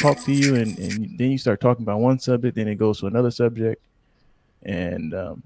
[0.00, 3.00] talk to you, and, and then you start talking about one subject, then it goes
[3.00, 3.82] to another subject,
[4.62, 5.42] and um,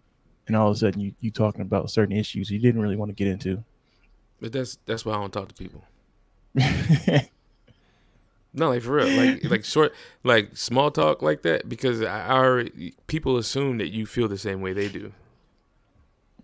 [0.47, 3.11] and all of a sudden you you talking about certain issues you didn't really want
[3.11, 3.63] to get into.
[4.41, 5.85] But that's that's why I don't talk to people.
[8.55, 9.93] no, like for real, like like short,
[10.23, 14.61] like small talk like that, because I already people assume that you feel the same
[14.61, 15.13] way they do.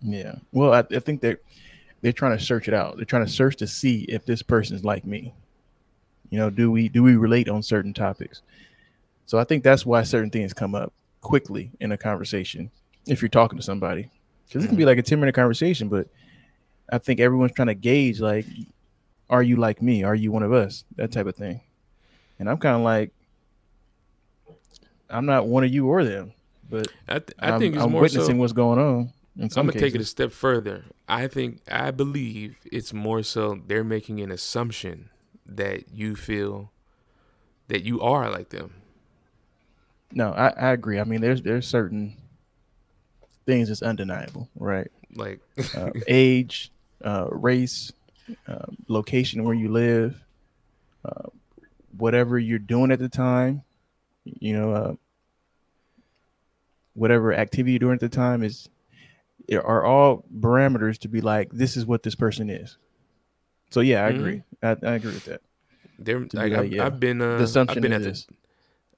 [0.01, 0.35] Yeah.
[0.51, 1.39] Well, I, I think they're
[2.01, 2.97] they're trying to search it out.
[2.97, 5.33] They're trying to search to see if this person is like me.
[6.31, 8.41] You know, do we do we relate on certain topics?
[9.25, 12.71] So I think that's why certain things come up quickly in a conversation
[13.05, 14.09] if you're talking to somebody.
[14.47, 14.89] Because it can be mm-hmm.
[14.89, 16.07] like a 10 minute conversation, but
[16.91, 18.45] I think everyone's trying to gauge like,
[19.29, 20.03] are you like me?
[20.03, 20.83] Are you one of us?
[20.97, 21.61] That type of thing.
[22.39, 23.11] And I'm kind of like,
[25.09, 26.33] I'm not one of you or them,
[26.69, 29.13] but I, th- I think I'm, I'm witnessing so, what's going on.
[29.39, 29.81] I'm gonna cases.
[29.81, 30.85] take it a step further.
[31.07, 35.09] I think I believe it's more so they're making an assumption
[35.57, 36.71] that you feel
[37.67, 38.73] that you are like them.
[40.13, 40.99] No, I, I agree.
[40.99, 42.17] I mean, there's there's certain
[43.45, 44.91] things that's undeniable, right?
[45.15, 45.39] Like
[45.75, 46.71] uh, age,
[47.03, 47.93] uh, race,
[48.47, 50.21] uh, location where you live,
[51.05, 51.29] uh,
[51.97, 53.63] whatever you're doing at the time,
[54.23, 54.93] you know, uh,
[56.93, 58.69] whatever activity you're doing at the time is
[59.63, 62.77] are all parameters to be like this is what this person is.
[63.71, 64.19] So yeah, I mm-hmm.
[64.19, 64.43] agree.
[64.61, 65.41] I, I, agree with that.
[65.97, 66.85] There, like, like, I've, yeah.
[66.85, 67.21] I've, been.
[67.21, 68.25] Uh, I've been at this.
[68.25, 68.35] the.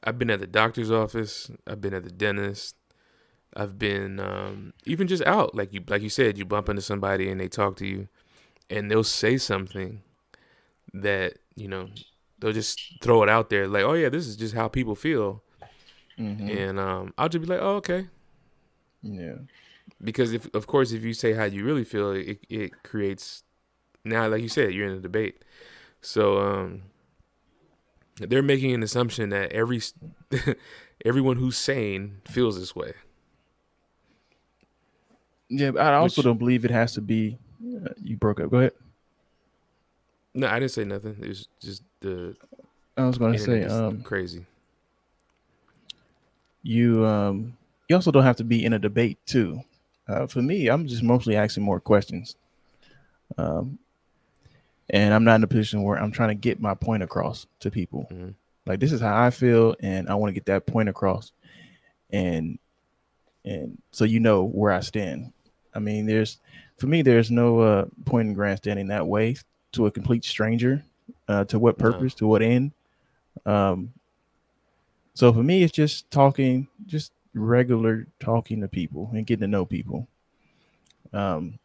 [0.04, 1.50] I've been at the doctor's office.
[1.66, 2.76] I've been at the dentist.
[3.56, 7.30] I've been um, even just out, like you like you said, you bump into somebody
[7.30, 8.08] and they talk to you,
[8.70, 10.02] and they'll say something
[10.94, 11.90] that you know
[12.40, 15.44] they'll just throw it out there, like, oh yeah, this is just how people feel,
[16.18, 16.50] mm-hmm.
[16.50, 18.08] and um, I'll just be like, oh okay,
[19.04, 19.36] yeah,
[20.04, 23.44] because if of course if you say how you really feel, it it creates
[24.04, 25.44] now, like you said, you're in a debate,
[26.02, 26.84] so um,
[28.18, 29.82] they're making an assumption that every
[31.06, 32.94] everyone who's sane feels this way.
[35.50, 37.38] Yeah, I also Which, don't believe it has to be.
[37.64, 38.50] Uh, you broke up.
[38.50, 38.74] Go ahead.
[40.34, 41.18] No, I didn't say nothing.
[41.22, 42.36] It was just the.
[42.98, 44.46] I was going to say um, crazy.
[46.64, 47.58] You um
[47.90, 49.62] you also don't have to be in a debate too.
[50.08, 52.36] Uh, for me, I'm just mostly asking more questions.
[53.38, 53.80] Um,
[54.90, 57.72] and I'm not in a position where I'm trying to get my point across to
[57.72, 58.08] people.
[58.12, 58.30] Mm-hmm.
[58.66, 61.32] Like this is how I feel, and I want to get that point across.
[62.12, 62.60] And
[63.46, 65.34] and so you know where I stand.
[65.74, 66.38] I mean, there's
[66.78, 69.36] for me, there's no uh, point in grandstanding that way
[69.74, 70.84] to a complete stranger.
[71.28, 72.14] Uh, to what purpose?
[72.16, 72.18] No.
[72.18, 72.72] To what end?
[73.46, 73.94] Um,
[75.14, 79.66] so for me, it's just talking, just regular talking to people and getting to know
[79.66, 80.08] people.
[81.12, 81.60] Um,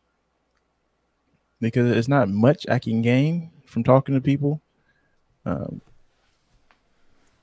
[1.60, 4.60] because it's not much I can gain from talking to people.
[5.44, 5.80] Um,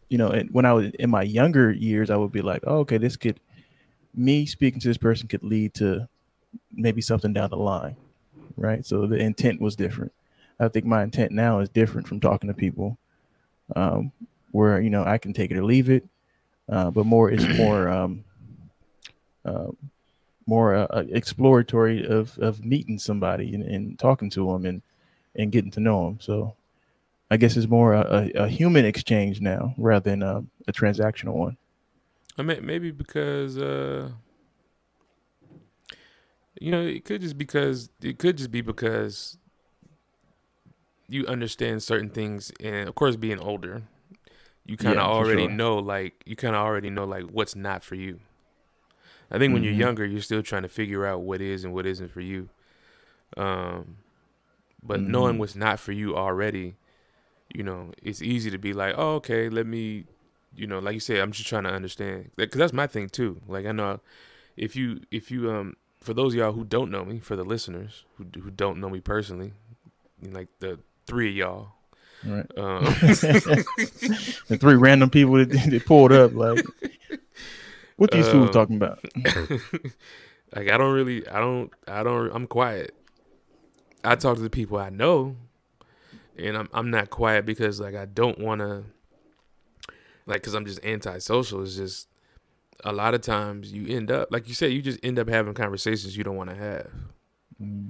[0.09, 2.79] you know, and when I was in my younger years, I would be like, oh,
[2.79, 3.39] okay, this could
[4.13, 6.07] me speaking to this person could lead to
[6.71, 7.97] maybe something down the line,
[8.55, 8.85] right?
[8.85, 10.13] So the intent was different.
[10.59, 12.97] I think my intent now is different from talking to people,
[13.75, 14.11] um,
[14.51, 16.07] where you know I can take it or leave it,
[16.69, 18.23] uh, but more it's more um,
[19.43, 19.67] uh,
[20.45, 24.81] more uh, uh, exploratory of of meeting somebody and, and talking to them and
[25.35, 26.19] and getting to know them.
[26.21, 26.55] So
[27.29, 31.33] I guess it's more a, a, a human exchange now rather than a, a transactional
[31.33, 31.57] one.
[32.37, 34.11] I mean, maybe because uh,
[36.59, 39.37] you know, it could just because it could just be because
[41.07, 43.83] you understand certain things, and of course, being older,
[44.65, 45.51] you kind of yeah, already sure.
[45.51, 48.19] know, like you kind of already know, like what's not for you.
[49.31, 49.71] I think when mm-hmm.
[49.71, 52.49] you're younger, you're still trying to figure out what is and what isn't for you.
[53.37, 53.97] Um,
[54.83, 55.11] but mm-hmm.
[55.11, 56.75] knowing what's not for you already,
[57.53, 60.05] you know, it's easy to be like, oh, okay, let me,
[60.55, 63.41] you know, like you said, I'm just trying to understand, because that's my thing too.
[63.47, 63.99] Like I know,
[64.57, 67.43] if you if you um for those of y'all who don't know me, for the
[67.43, 69.53] listeners who who don't know me personally,
[70.21, 71.67] like the three of y'all,
[72.25, 72.45] right?
[72.57, 72.83] Um,
[74.47, 76.63] the three random people that, that pulled up, like,
[77.97, 78.99] what these um, fools talking about?
[80.55, 82.93] like, I don't really, I don't, I don't, I'm quiet.
[84.03, 85.35] I talk to the people I know,
[86.37, 88.83] and I'm I'm not quiet because like I don't want to,
[90.27, 91.63] like, cause I'm just antisocial.
[91.63, 92.07] It's just
[92.83, 95.53] a lot of times you end up like you said you just end up having
[95.53, 96.87] conversations you don't want to have
[97.61, 97.89] mm.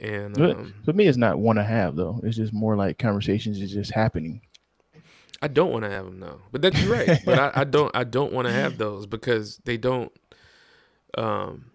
[0.00, 3.60] and um, for me it's not want to have though it's just more like conversations
[3.60, 4.40] is just happening
[5.42, 8.04] i don't want to have them though but that's right but I, I don't i
[8.04, 10.12] don't want to have those because they don't
[11.16, 11.66] um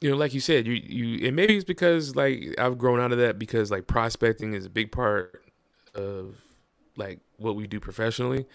[0.00, 3.12] you know like you said you you and maybe it's because like i've grown out
[3.12, 5.42] of that because like prospecting is a big part
[5.94, 6.36] of
[6.98, 8.46] like what we do professionally.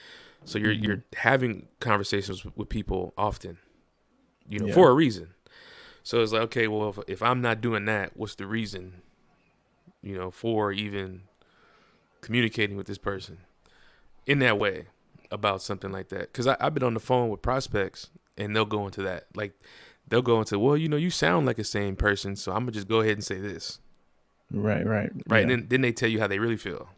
[0.46, 0.84] So you're mm-hmm.
[0.84, 3.58] you're having conversations with, with people often,
[4.48, 4.74] you know, yeah.
[4.74, 5.30] for a reason.
[6.04, 9.02] So it's like, okay, well, if, if I'm not doing that, what's the reason,
[10.02, 11.22] you know, for even
[12.20, 13.40] communicating with this person
[14.26, 14.86] in that way
[15.32, 16.32] about something like that?
[16.32, 19.28] Because I've been on the phone with prospects and they'll go into that.
[19.36, 19.54] Like,
[20.08, 22.72] they'll go into, well, you know, you sound like a sane person, so I'm gonna
[22.72, 23.80] just go ahead and say this.
[24.52, 25.38] Right, right, right.
[25.38, 25.42] Yeah.
[25.42, 26.90] And then then they tell you how they really feel.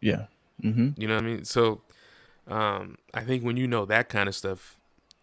[0.00, 0.26] Yeah.
[0.62, 1.00] Mm-hmm.
[1.00, 1.44] You know what I mean?
[1.44, 1.82] So,
[2.46, 4.78] um, I think when you know that kind of stuff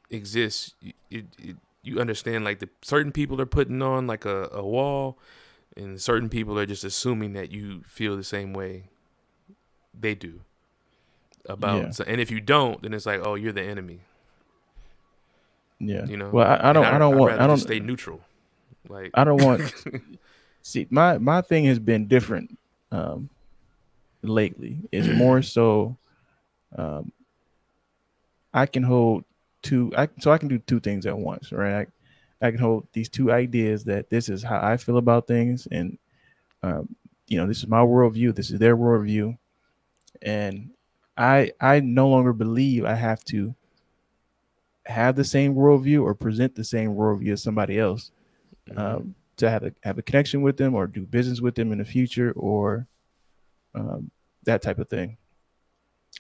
[0.10, 4.66] exists, it, it, you understand like the certain people are putting on like a, a
[4.66, 5.18] wall,
[5.78, 8.90] and certain people are just assuming that you feel the same way
[9.98, 10.42] they do
[11.48, 11.82] about.
[11.82, 11.90] Yeah.
[11.92, 14.00] So, and if you don't, then it's like, oh, you're the enemy.
[15.80, 16.06] Yeah.
[16.06, 16.30] You know.
[16.30, 16.86] Well, I, I don't.
[16.86, 17.40] I, I, don't want.
[17.40, 18.22] I don't stay neutral.
[18.88, 19.74] Like I don't want.
[20.62, 22.58] see, my my thing has been different
[22.92, 23.30] um,
[24.22, 24.80] lately.
[24.92, 25.98] It's more so.
[26.76, 27.12] Um,
[28.54, 29.26] I can hold
[29.62, 29.92] two.
[29.98, 31.88] I so I can do two things at once, right?
[32.42, 35.68] I, I can hold these two ideas that this is how I feel about things,
[35.72, 35.98] and
[36.64, 36.96] um,
[37.28, 38.36] you know, this is my worldview.
[38.36, 39.38] This is their worldview,
[40.22, 40.70] and
[41.18, 43.56] I I no longer believe I have to
[44.86, 48.12] have the same worldview or present the same worldview as somebody else
[48.70, 48.80] mm-hmm.
[48.80, 51.80] um, to have a have a connection with them or do business with them in
[51.80, 52.88] the future or
[53.74, 54.12] um,
[54.44, 55.18] that type of thing.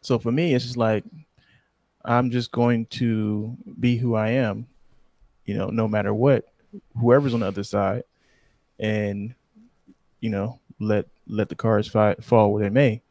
[0.02, 1.04] So for me, it's just like
[2.04, 4.68] I'm just going to be who I am,
[5.46, 6.46] you know, no matter what,
[7.00, 8.04] whoever's on the other side,
[8.80, 9.34] and
[10.20, 13.02] you know, let let the cards fi- fall where they may,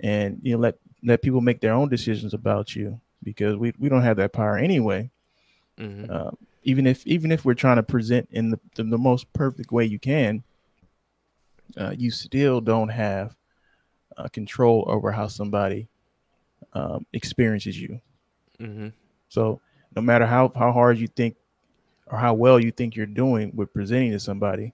[0.00, 3.88] and you know, let let people make their own decisions about you because we, we
[3.88, 5.10] don't have that power anyway.
[5.78, 6.10] Mm-hmm.
[6.10, 6.32] Uh,
[6.64, 9.84] even if even if we're trying to present in the, the, the most perfect way
[9.84, 10.42] you can,
[11.76, 13.36] uh, you still don't have
[14.16, 15.88] uh, control over how somebody
[16.72, 18.00] um, experiences you.
[18.58, 18.88] Mm-hmm.
[19.28, 19.60] So
[19.94, 21.36] no matter how how hard you think
[22.08, 24.72] or how well you think you're doing with presenting to somebody,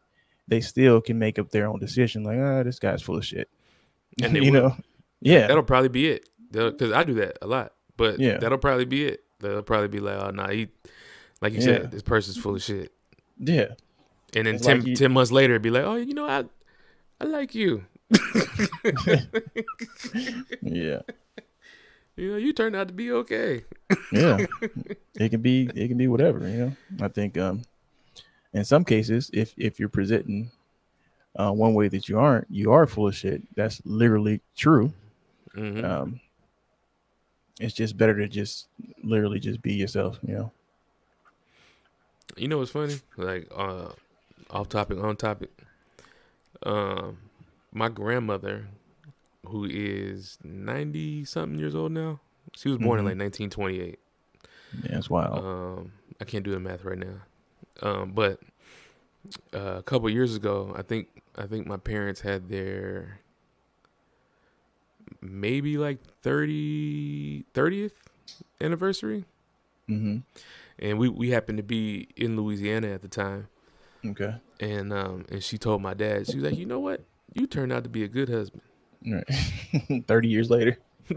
[0.49, 2.25] they still can make up their own decision.
[2.25, 3.50] Like, ah, oh, this guy's full of shit.
[4.23, 4.62] And you will.
[4.62, 4.76] know,
[5.22, 6.28] yeah, that'll probably be it.
[6.50, 7.72] Because I do that a lot.
[7.96, 9.24] But yeah, that'll probably be it.
[9.40, 10.69] They'll probably be like, oh, nah, he,
[11.40, 11.64] like you yeah.
[11.64, 12.92] said, this person's full of shit.
[13.38, 13.74] Yeah.
[14.34, 16.44] And then 10, like 10 months later, it'd be like, oh, you know, I,
[17.20, 17.84] I like you.
[20.62, 21.00] yeah.
[22.14, 23.64] You know, you turned out to be okay.
[24.12, 24.44] yeah.
[25.14, 26.76] It can be, it can be whatever, you know.
[27.00, 27.62] I think, um,
[28.52, 30.50] in some cases, if if you're presenting
[31.36, 33.43] uh, one way that you aren't, you are full of shit.
[33.56, 34.93] That's literally true.
[35.56, 35.84] Mm-hmm.
[35.84, 36.20] Um,
[37.60, 38.68] it's just better to just
[39.02, 40.52] literally just be yourself, you know.
[42.36, 42.96] You know what's funny?
[43.16, 43.88] Like uh
[44.50, 45.50] off topic, on topic.
[46.62, 47.18] Um
[47.72, 48.68] my grandmother,
[49.46, 52.20] who is ninety something years old now,
[52.54, 52.98] she was born mm-hmm.
[53.00, 53.98] in like nineteen twenty eight.
[54.82, 55.44] Yeah, that's wild.
[55.44, 57.20] Um I can't do the math right now.
[57.82, 58.40] Um but
[59.54, 63.20] uh, a couple years ago, I think I think my parents had their
[65.22, 67.93] maybe like 30 30th
[68.60, 69.24] anniversary.
[69.88, 70.19] Mm-hmm.
[70.79, 73.48] And we we happened to be in Louisiana at the time.
[74.05, 74.34] Okay.
[74.60, 77.05] And um and she told my dad, she was like, "You know what?
[77.34, 78.62] You turned out to be a good husband."
[79.06, 80.05] Right.
[80.06, 80.79] 30 years later.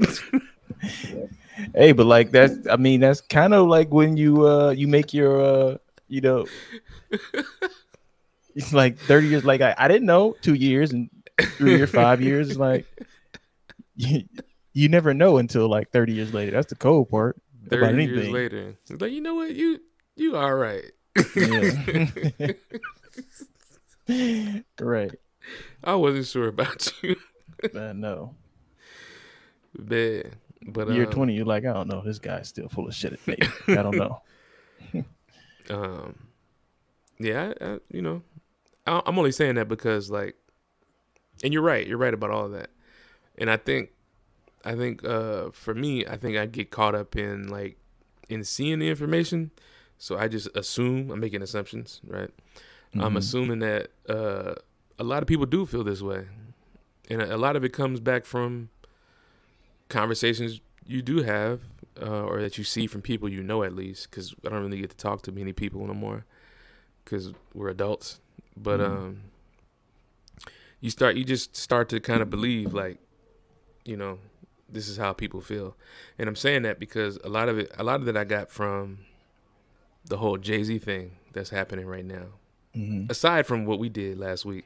[1.73, 5.13] hey, but like that's I mean that's kind of like when you uh you make
[5.13, 6.45] your uh you know
[8.55, 11.09] it's like 30 years like I, I didn't know 2 years and
[11.39, 12.85] 3 or 5 years like
[13.95, 14.23] you,
[14.73, 16.51] you never know until like 30 years later.
[16.51, 17.41] That's the cold part.
[17.69, 18.75] 30 years later.
[18.89, 19.55] It's like, you know what?
[19.55, 19.79] You
[20.15, 20.91] you all right.
[24.79, 25.11] right.
[25.83, 27.15] I wasn't sure about you.
[27.75, 28.35] I know.
[29.77, 30.23] Man.
[30.67, 32.01] But year um, 20, you're like, I don't know.
[32.03, 33.19] This guy's still full of shit.
[33.27, 33.47] Maybe.
[33.67, 34.21] I don't know.
[35.69, 36.15] um
[37.17, 38.21] yeah, I, I, you know,
[38.85, 40.35] I, I'm only saying that because like
[41.43, 41.87] and you're right.
[41.87, 42.69] You're right about all of that
[43.37, 43.91] and I think
[44.63, 47.77] I think uh, for me, I think I get caught up in like
[48.29, 49.51] in seeing the information,
[49.97, 52.31] so I just assume I'm making assumptions, right?
[52.89, 53.01] Mm-hmm.
[53.01, 54.55] I'm assuming that uh,
[54.97, 56.25] a lot of people do feel this way,
[57.09, 58.69] and a, a lot of it comes back from
[59.89, 61.61] conversations you do have,
[62.01, 64.81] uh, or that you see from people you know at least, because I don't really
[64.81, 66.25] get to talk to many people no more,
[67.03, 68.19] because we're adults.
[68.57, 68.97] But mm-hmm.
[68.97, 69.21] um,
[70.79, 72.97] you start, you just start to kind of believe like
[73.85, 74.19] you know,
[74.67, 75.75] this is how people feel.
[76.17, 78.49] And I'm saying that because a lot of it, a lot of that I got
[78.49, 78.99] from
[80.03, 82.25] the whole Jay Z thing that's happening right now.
[82.75, 83.09] Mm-hmm.
[83.09, 84.65] Aside from what we did last week,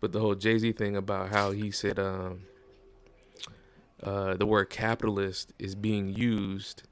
[0.00, 2.42] but the whole Jay Z thing about how he said, um,
[4.02, 6.82] uh, the word capitalist is being used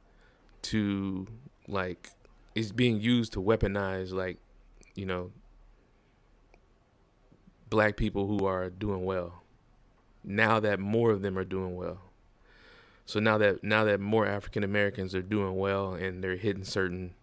[0.62, 1.26] to
[1.66, 2.10] like
[2.54, 4.38] is being used to weaponize like
[4.94, 5.30] you know
[7.70, 9.42] black people who are doing well
[10.24, 11.98] now that more of them are doing well.
[13.06, 17.14] So now that now that more african americans are doing well and they're hitting certain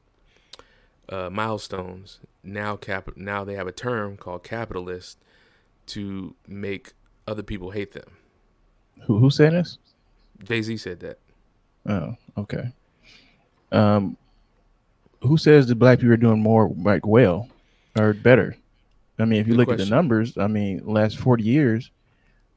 [1.09, 5.19] uh, milestones now cap now they have a term called capitalist
[5.87, 6.93] to make
[7.27, 8.17] other people hate them.
[9.03, 9.77] Who who said this?
[10.43, 11.19] Jay-z said that.
[11.85, 12.71] Oh okay.
[13.71, 14.17] Um
[15.21, 17.49] who says that black people are doing more like well
[17.97, 18.57] or better?
[19.17, 19.81] I mean, if you Good look question.
[19.81, 21.91] at the numbers, I mean, last forty years,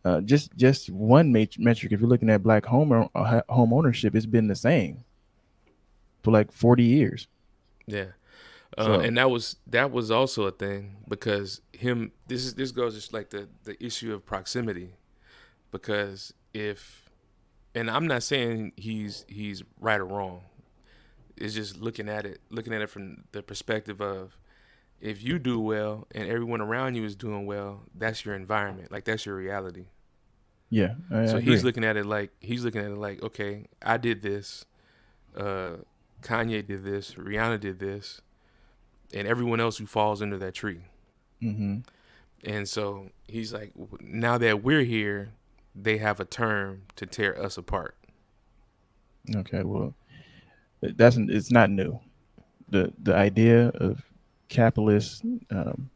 [0.05, 1.93] uh, just just one metric.
[1.93, 5.05] If you're looking at black home uh, home ownership, it's been the same
[6.23, 7.27] for like forty years.
[7.87, 8.07] Yeah,
[8.77, 12.13] uh, so, and that was that was also a thing because him.
[12.27, 14.95] This is this goes just like the the issue of proximity,
[15.71, 17.11] because if,
[17.75, 20.43] and I'm not saying he's he's right or wrong
[21.37, 24.37] is just looking at it, looking at it from the perspective of
[25.01, 28.91] if you do well and everyone around you is doing well, that's your environment.
[28.91, 29.87] Like that's your reality.
[30.71, 30.95] Yeah.
[31.11, 33.97] I, so I he's looking at it like he's looking at it like, okay, I
[33.97, 34.67] did this,
[35.37, 35.77] uh,
[36.23, 38.21] Kanye did this, Rihanna did this,
[39.15, 40.81] and everyone else who falls under that tree.
[41.43, 41.79] Mm-hmm.
[42.45, 45.31] And so he's like, now that we're here,
[45.75, 47.97] they have a term to tear us apart.
[49.35, 49.95] Okay, well,
[50.81, 52.01] that's it's not new.
[52.69, 54.03] the The idea of
[54.49, 55.91] capitalist, um,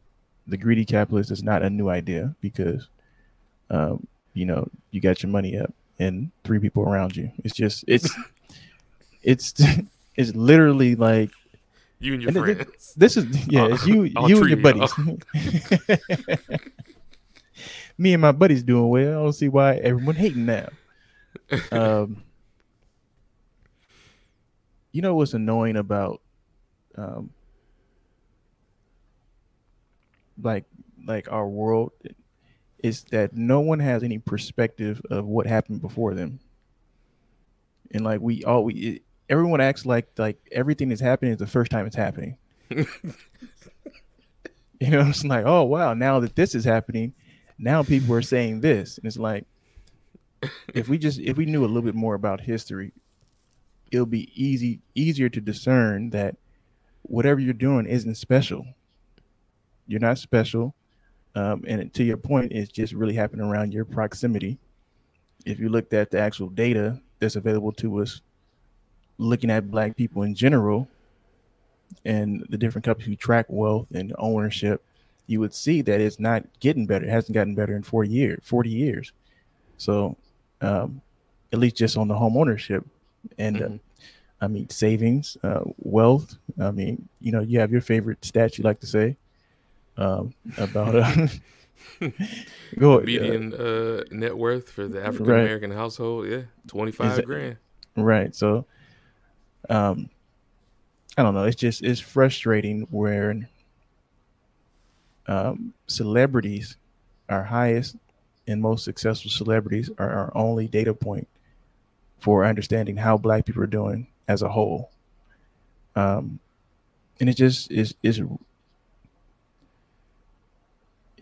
[0.47, 2.87] the greedy capitalist, is not a new idea because,
[3.69, 7.31] um, you know, you got your money up and three people around you.
[7.43, 8.09] It's just it's
[9.23, 9.53] it's
[10.15, 11.31] it's literally like
[11.99, 12.93] you and your and friends.
[12.95, 14.91] This, this is yeah, it's you I'll you and your buddies.
[17.97, 19.19] Me and my buddies doing well.
[19.19, 20.69] I don't see why everyone hating now.
[21.71, 22.23] Um,
[24.91, 26.21] you know what's annoying about
[26.95, 27.31] um
[30.41, 30.65] like
[31.05, 31.91] like our world
[32.79, 36.39] is that no one has any perspective of what happened before them.
[37.91, 41.47] And like we all we it, everyone acts like like everything that's happening is the
[41.47, 42.37] first time it's happening.
[44.79, 47.13] You know it's like oh wow now that this is happening
[47.57, 48.97] now people are saying this.
[48.97, 49.45] And it's like
[50.73, 52.91] if we just if we knew a little bit more about history
[53.91, 56.35] it'll be easy easier to discern that
[57.03, 58.65] whatever you're doing isn't special.
[59.93, 60.73] You're not special.
[61.35, 64.57] Um, and to your point, it's just really happening around your proximity.
[65.45, 68.21] If you looked at the actual data that's available to us,
[69.19, 70.87] looking at black people in general
[72.05, 74.83] and the different companies who track wealth and ownership,
[75.27, 77.05] you would see that it's not getting better.
[77.05, 79.11] It hasn't gotten better in 40 years, 40 years.
[79.77, 80.17] So
[80.61, 81.03] um,
[81.51, 82.83] at least just on the home ownership
[83.37, 83.75] and uh, mm-hmm.
[83.75, 83.77] uh,
[84.41, 86.35] I mean savings, uh, wealth.
[86.59, 89.17] I mean, you know, you have your favorite stats you like to say
[89.97, 91.27] um, about uh,
[92.79, 95.77] go median uh, net worth for the African American right.
[95.77, 96.27] household.
[96.27, 97.57] Yeah, twenty five grand.
[97.95, 98.33] Right.
[98.35, 98.65] So,
[99.69, 100.09] um,
[101.17, 101.43] I don't know.
[101.43, 103.49] It's just it's frustrating where
[105.27, 106.77] um, celebrities,
[107.29, 107.95] our highest
[108.47, 111.27] and most successful celebrities, are our only data point
[112.19, 114.89] for understanding how black people are doing as a whole.
[115.95, 116.39] Um,
[117.19, 118.21] and it just is is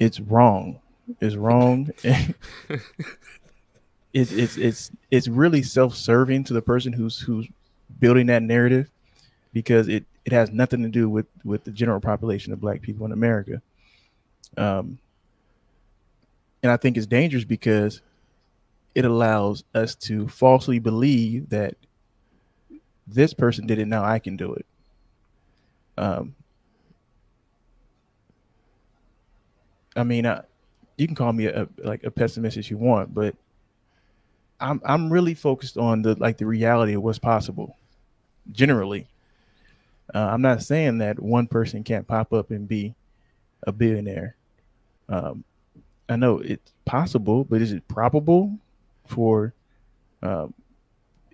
[0.01, 0.79] it's wrong.
[1.19, 1.91] It's wrong.
[4.13, 7.47] it's it's it's it's really self-serving to the person who's who's
[7.99, 8.89] building that narrative
[9.53, 13.05] because it it has nothing to do with with the general population of black people
[13.05, 13.61] in America.
[14.57, 14.97] Um,
[16.63, 18.01] and I think it's dangerous because
[18.95, 21.75] it allows us to falsely believe that
[23.05, 24.65] this person did it now i can do it
[25.97, 26.35] um
[29.95, 30.41] i mean I,
[30.97, 33.35] you can call me a, like a pessimist if you want but
[34.59, 37.77] i'm i'm really focused on the like the reality of what's possible
[38.51, 39.07] generally
[40.13, 42.95] uh, i'm not saying that one person can't pop up and be
[43.63, 44.35] a billionaire
[45.09, 45.43] um
[46.09, 48.57] i know it's possible but is it probable
[49.05, 49.53] for
[50.23, 50.53] um,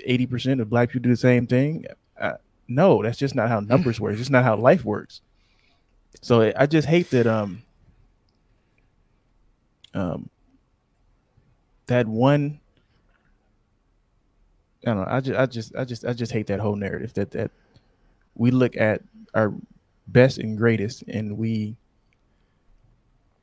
[0.05, 1.85] eighty percent of black people to do the same thing.
[2.69, 4.11] No, that's just not how numbers work.
[4.11, 5.21] It's just not how life works.
[6.21, 7.63] So I just hate that um
[9.93, 10.29] um
[11.87, 12.59] that one
[14.85, 17.13] I don't know, I just I just I just I just hate that whole narrative
[17.13, 17.51] that that
[18.35, 19.01] we look at
[19.33, 19.53] our
[20.07, 21.75] best and greatest and we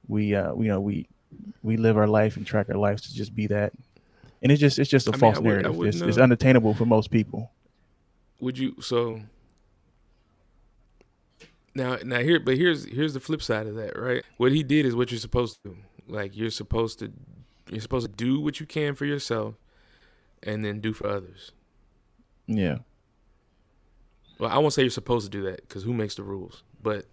[0.08, 1.08] we uh you know we
[1.62, 3.72] we live our life and track our lives to just be that
[4.44, 5.84] and it's just it's just a I false mean, would, narrative.
[5.84, 7.50] It's, it's, unattainable for most people.
[8.40, 9.22] Would you so?
[11.74, 14.22] Now, now here, but here's here's the flip side of that, right?
[14.36, 15.76] What he did is what you're supposed to do.
[16.06, 17.12] Like you're supposed to,
[17.70, 19.54] you're supposed to do what you can for yourself,
[20.42, 21.52] and then do for others.
[22.46, 22.78] Yeah.
[24.38, 26.62] Well, I won't say you're supposed to do that because who makes the rules?
[26.82, 27.06] But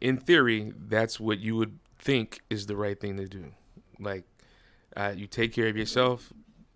[0.00, 3.52] in theory, that's what you would think is the right thing to do.
[4.00, 4.24] Like,
[4.96, 6.32] uh, you take care of yourself,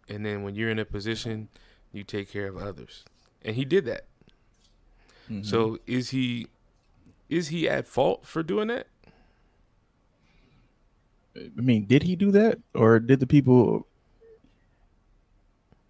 [0.08, 1.48] and then when you're in a position,
[1.92, 3.04] you take care of others.
[3.42, 4.06] And he did that.
[5.30, 5.42] Mm-hmm.
[5.42, 6.46] So is he
[7.28, 8.86] is he at fault for doing that?
[11.36, 13.86] I mean, did he do that, or did the people?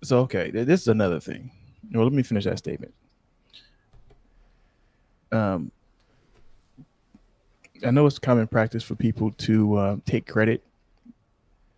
[0.02, 1.50] So okay, this is another thing.
[1.92, 2.94] Well, let me finish that statement.
[5.32, 5.70] Um,
[7.84, 10.62] I know it's common practice for people to uh, take credit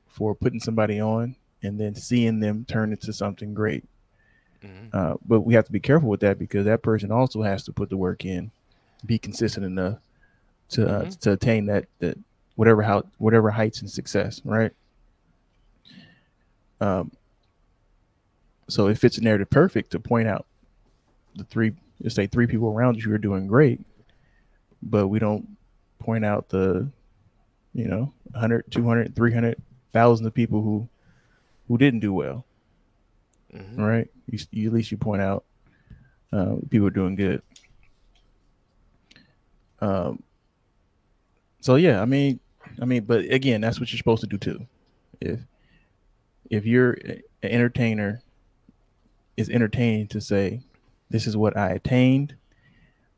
[0.06, 3.84] for putting somebody on and then seeing them turn into something great.
[4.62, 4.88] Mm-hmm.
[4.92, 7.72] Uh, but we have to be careful with that because that person also has to
[7.72, 8.50] put the work in,
[9.04, 9.98] be consistent enough
[10.70, 11.10] to uh, mm-hmm.
[11.10, 12.18] to attain that that
[12.58, 14.72] whatever how whatever heights and success, right?
[16.80, 17.12] Um.
[18.68, 20.44] So it fits a narrative perfect to point out
[21.36, 23.80] the three, let's say three people around you are doing great,
[24.82, 25.56] but we don't
[26.00, 26.90] point out the,
[27.74, 30.88] you know, 100, 200, 300 thousand of people who
[31.68, 32.44] who didn't do well.
[33.54, 33.80] Mm-hmm.
[33.80, 34.10] Right?
[34.26, 35.44] You, you, at least you point out
[36.32, 37.40] uh, people doing good.
[39.80, 40.24] Um.
[41.60, 42.40] So yeah, I mean,
[42.80, 44.66] I mean, but again, that's what you're supposed to do too.
[45.20, 45.40] If
[46.50, 48.22] if you're an entertainer,
[49.36, 50.60] is entertaining to say,
[51.10, 52.34] "This is what I attained."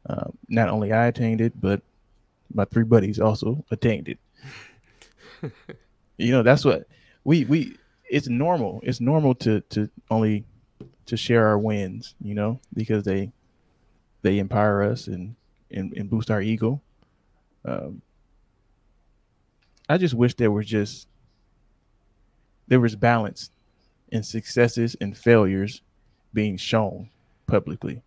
[0.09, 1.83] Uh, not only I attained it, but
[2.53, 4.19] my three buddies also attained it.
[6.19, 6.87] you know, that's what
[7.25, 7.77] we we.
[8.11, 8.81] It's normal.
[8.83, 10.45] It's normal to to only
[11.07, 12.15] to share our wins.
[12.21, 13.33] You know, because they
[14.23, 15.37] they empower us and
[15.71, 16.81] and, and boost our ego.
[17.65, 18.03] Um,
[19.91, 21.09] I just wish there was just
[22.69, 23.51] there was balance
[24.11, 25.83] in successes and failures
[26.33, 27.11] being shown
[27.49, 28.01] publicly.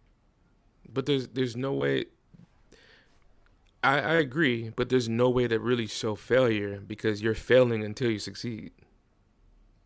[0.88, 2.06] But there's there's no way
[3.84, 8.10] I, I agree, but there's no way to really show failure because you're failing until
[8.10, 8.72] you succeed.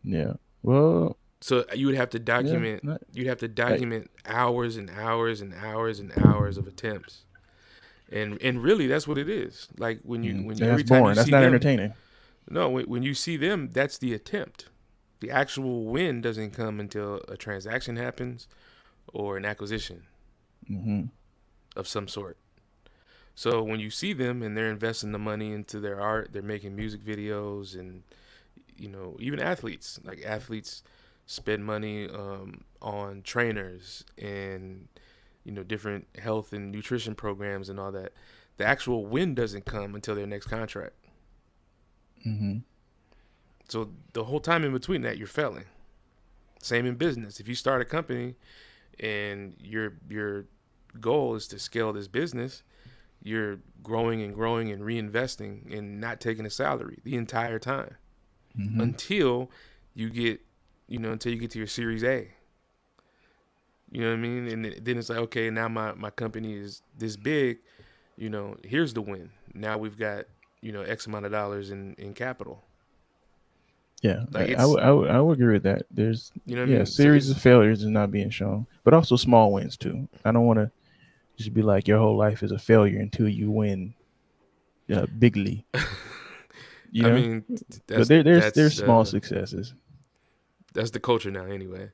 [0.04, 0.34] Yeah.
[0.62, 2.82] Well, so you would have to document.
[2.84, 7.24] Yeah, not, you'd have to document hours and hours and hours and hours of attempts
[8.10, 9.68] and and really that's what it is.
[9.78, 11.10] Like when you mm, when you, every time boring.
[11.10, 11.94] you that's not them, entertaining.
[12.50, 14.68] No, when, when you see them, that's the attempt.
[15.20, 18.48] The actual win doesn't come until a transaction happens
[19.12, 20.04] or an acquisition
[20.70, 21.06] mm-hmm.
[21.76, 22.38] of some sort.
[23.34, 26.74] So when you see them and they're investing the money into their art, they're making
[26.74, 28.02] music videos and
[28.76, 30.82] you know even athletes like athletes
[31.26, 34.88] spend money um, on trainers and
[35.48, 38.12] you know different health and nutrition programs and all that
[38.58, 40.92] the actual win doesn't come until their next contract
[42.24, 42.58] mm-hmm.
[43.66, 45.64] so the whole time in between that you're failing
[46.60, 48.34] same in business if you start a company
[49.00, 50.44] and your your
[51.00, 52.62] goal is to scale this business
[53.22, 57.96] you're growing and growing and reinvesting and not taking a salary the entire time
[58.58, 58.82] mm-hmm.
[58.82, 59.50] until
[59.94, 60.42] you get
[60.88, 62.32] you know until you get to your series a
[63.90, 64.48] you know what I mean?
[64.48, 67.58] And then it's like, okay, now my, my company is this big,
[68.16, 69.30] you know, here's the win.
[69.54, 70.26] Now we've got,
[70.60, 72.64] you know, X amount of dollars in, in capital.
[74.02, 75.82] Yeah, like I, I, would, I, would, I would agree with that.
[75.90, 76.86] There's, you know, yeah, I mean?
[76.86, 80.08] series so of failures is not being shown, but also small wins too.
[80.24, 80.70] I don't want to
[81.36, 83.94] just be like your whole life is a failure until you win,
[84.92, 85.66] uh, bigly.
[86.90, 87.08] You know?
[87.10, 87.44] I mean,
[87.86, 89.74] but there, there's there's small uh, successes.
[90.72, 91.90] That's the culture now, anyway.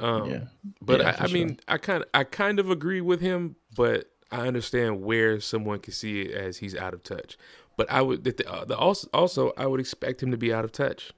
[0.00, 0.40] Um, yeah.
[0.80, 4.10] But yeah, I, I mean, I kind of I kind of agree with him, but
[4.30, 7.38] I understand where someone can see it as he's out of touch.
[7.76, 10.64] But I would the, uh, the also also I would expect him to be out
[10.64, 11.12] of touch.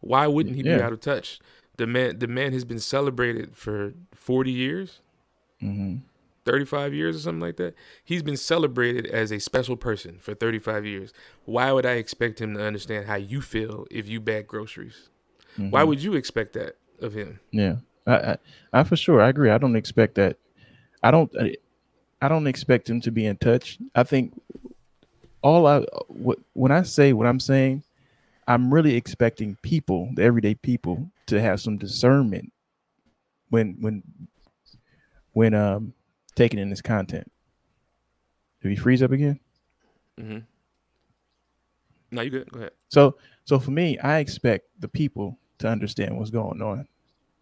[0.00, 0.76] Why wouldn't he yeah.
[0.76, 1.40] be out of touch?
[1.76, 5.00] The man the man has been celebrated for forty years,
[5.62, 5.96] mm-hmm.
[6.44, 7.74] thirty five years or something like that.
[8.04, 11.12] He's been celebrated as a special person for thirty five years.
[11.44, 15.08] Why would I expect him to understand how you feel if you bag groceries?
[15.54, 15.70] Mm-hmm.
[15.70, 16.76] Why would you expect that?
[17.00, 17.40] Of him.
[17.50, 17.76] Yeah,
[18.06, 18.36] I, I,
[18.72, 19.50] I for sure I agree.
[19.50, 20.38] I don't expect that.
[21.02, 21.30] I don't.
[22.22, 23.78] I don't expect him to be in touch.
[23.94, 24.40] I think
[25.42, 25.84] all I
[26.54, 27.84] when I say what I'm saying,
[28.48, 32.50] I'm really expecting people, the everyday people, to have some discernment
[33.50, 34.02] when when
[35.32, 35.92] when um
[36.34, 37.30] taking in this content.
[38.62, 39.38] Did he freeze up again?
[40.18, 40.38] Mm-hmm.
[42.10, 42.50] No, you good.
[42.50, 42.72] Go ahead.
[42.88, 46.86] So so for me, I expect the people to understand what's going on.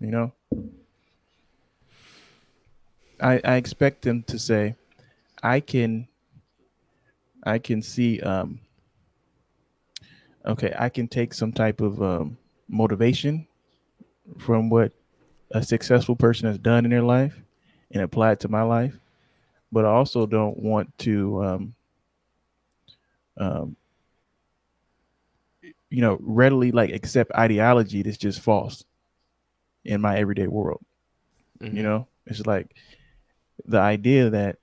[0.00, 0.32] You know,
[3.20, 4.74] I I expect them to say,
[5.42, 6.08] I can.
[7.44, 8.20] I can see.
[8.20, 8.60] Um,
[10.46, 13.46] okay, I can take some type of um, motivation
[14.38, 14.92] from what
[15.50, 17.38] a successful person has done in their life
[17.90, 18.94] and apply it to my life,
[19.70, 21.74] but I also don't want to, um,
[23.36, 23.76] um,
[25.92, 28.82] you know, readily like accept ideology that's just false
[29.84, 30.82] in my everyday world.
[31.60, 31.76] Mm-hmm.
[31.76, 32.74] You know, it's like
[33.66, 34.56] the idea that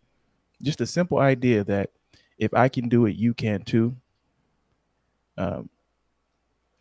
[0.63, 1.91] just a simple idea that
[2.39, 3.95] if I can do it, you can too.
[5.37, 5.69] Um,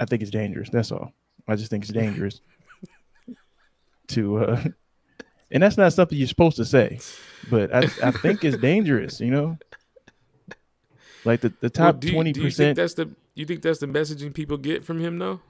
[0.00, 0.70] I think it's dangerous.
[0.70, 1.12] That's all.
[1.46, 2.40] I just think it's dangerous
[4.08, 4.64] to uh
[5.50, 7.00] and that's not something you're supposed to say,
[7.50, 9.58] but I, I think it's dangerous, you know.
[11.24, 12.76] Like the, the top twenty well, percent.
[12.76, 15.40] That's the you think that's the messaging people get from him, though.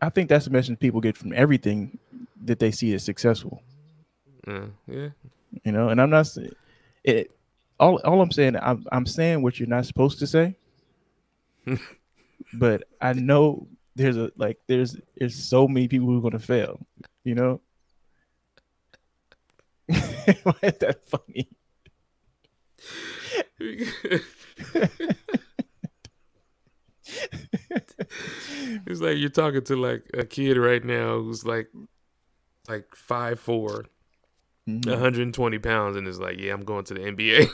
[0.00, 1.98] I think that's the message people get from everything
[2.44, 3.62] that they see as successful.
[4.46, 5.08] Uh, yeah,
[5.64, 6.52] you know, and I'm not saying
[7.04, 7.30] it.
[7.78, 10.56] All all I'm saying, I'm I'm saying what you're not supposed to say,
[12.54, 16.84] but I know there's a like there's there's so many people who are gonna fail,
[17.24, 17.60] you know.
[19.86, 21.48] Why is that funny?
[28.86, 31.68] it's like you're talking to like a kid right now who's like
[32.68, 33.86] like five four,
[34.68, 34.88] mm-hmm.
[34.88, 37.50] 120 pounds, and is like, yeah, I'm going to the NBA.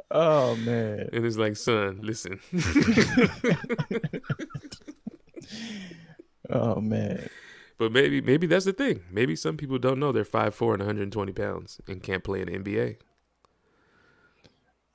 [0.10, 1.10] oh man!
[1.12, 2.40] And it's like, son, listen.
[6.50, 7.28] oh man.
[7.76, 9.02] But maybe maybe that's the thing.
[9.10, 12.46] Maybe some people don't know they're five four and 120 pounds and can't play in
[12.46, 12.98] the NBA.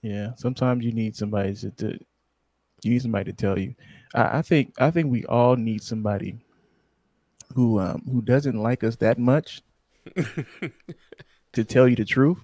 [0.01, 1.99] Yeah, sometimes you need somebody to, to
[2.83, 3.75] you need somebody to tell you.
[4.13, 6.39] I, I, think I think we all need somebody
[7.55, 9.61] who um who doesn't like us that much
[11.53, 12.39] to tell you the truth.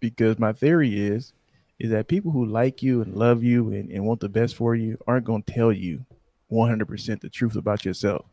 [0.00, 1.32] Because my theory is
[1.78, 4.74] is that people who like you and love you and, and want the best for
[4.74, 6.04] you aren't gonna tell you
[6.52, 8.26] 100% the truth about yourself.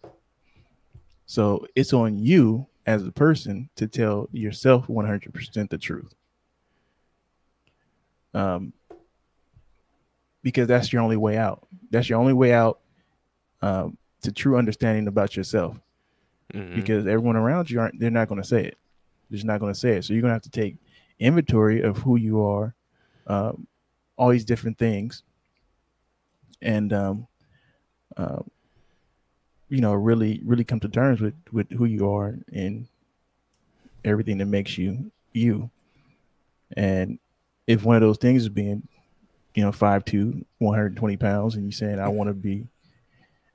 [1.26, 6.13] So it's on you as a person to tell yourself 100% the truth.
[8.34, 8.74] Um,
[10.44, 11.68] because that's your only way out.
[11.90, 12.80] That's your only way out
[13.62, 15.78] um, to true understanding about yourself.
[16.54, 16.76] Mm-hmm.
[16.76, 18.78] Because everyone around you aren't, they're not going to say it.
[19.30, 20.06] They're just not going to say it.
[20.06, 20.78] So you're going to have to take
[21.20, 22.74] inventory of who you are,
[23.28, 23.68] um,
[24.18, 25.24] all these different things,
[26.62, 27.28] and um,
[28.16, 28.42] uh,
[29.70, 32.88] you know, really, really come to terms with with who you are and
[34.06, 35.70] everything that makes you you.
[36.76, 37.20] And
[37.67, 38.88] if one of those things is being,
[39.53, 42.67] you know, five to 120 pounds, and you're saying I want to be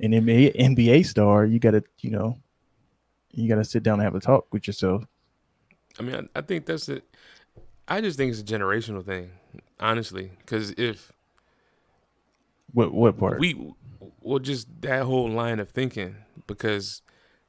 [0.01, 2.39] an NBA NBA star, you got to, you know,
[3.33, 5.05] you got to sit down and have a talk with yourself.
[5.99, 7.05] I mean, I, I think that's it.
[7.89, 9.33] I just think it's a generational thing,
[9.81, 11.13] honestly, because if
[12.73, 13.75] what what part we
[14.21, 17.03] well, just that whole line of thinking because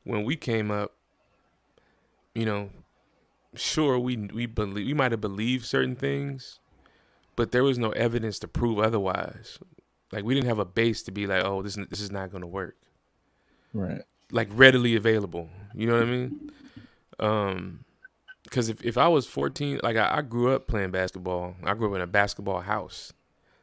[0.03, 0.93] when we came up,
[2.35, 2.69] you know,
[3.55, 6.59] sure we we believe we might have believed certain things,
[7.35, 9.59] but there was no evidence to prove otherwise.
[10.11, 12.41] Like we didn't have a base to be like, oh, this this is not going
[12.41, 12.75] to work.
[13.73, 14.01] Right.
[14.31, 15.49] Like readily available.
[15.73, 16.51] You know what I mean?
[17.19, 17.85] Um,
[18.43, 21.55] because if if I was 14, like I, I, grew up playing basketball.
[21.63, 23.13] I grew up in a basketball house,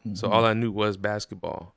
[0.05, 0.15] mm-hmm.
[0.15, 1.75] so all I knew was basketball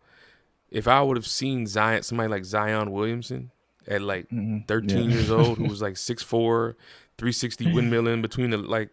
[0.73, 3.51] if I would have seen Zion, somebody like Zion Williamson
[3.87, 4.65] at like mm-hmm.
[4.67, 5.15] 13 yeah.
[5.15, 6.73] years old, who was like 6'4,
[7.17, 7.75] 360 mm-hmm.
[7.75, 8.89] windmill in between the like,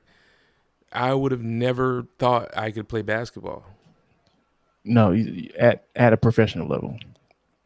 [0.92, 3.64] I would have never thought I could play basketball.
[4.85, 5.14] No,
[5.59, 6.98] at at a professional level,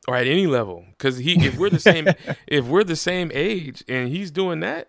[0.09, 2.09] or at any level, because he if we're the same
[2.47, 4.89] if we're the same age and he's doing that,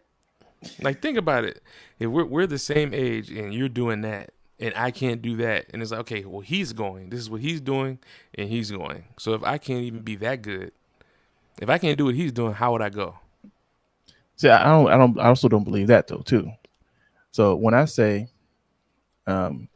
[0.81, 1.61] like think about it,
[1.99, 5.67] if we're we're the same age and you're doing that, and I can't do that.
[5.71, 7.09] And it's like, okay, well, he's going.
[7.09, 7.99] This is what he's doing,
[8.35, 9.05] and he's going.
[9.17, 10.71] So if I can't even be that good,
[11.61, 13.19] if I can't do what he's doing, how would I go?
[14.37, 16.51] See, I don't, I don't, I also don't believe that though, too.
[17.31, 18.29] So when I say,
[19.27, 19.67] um,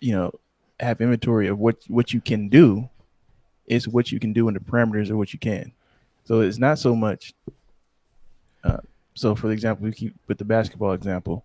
[0.00, 0.32] you know,
[0.80, 2.88] have inventory of what what you can do,
[3.66, 5.72] is what you can do in the parameters of what you can.
[6.24, 7.34] So it's not so much.
[8.62, 8.78] Uh,
[9.14, 11.44] so, for example, we keep with the basketball example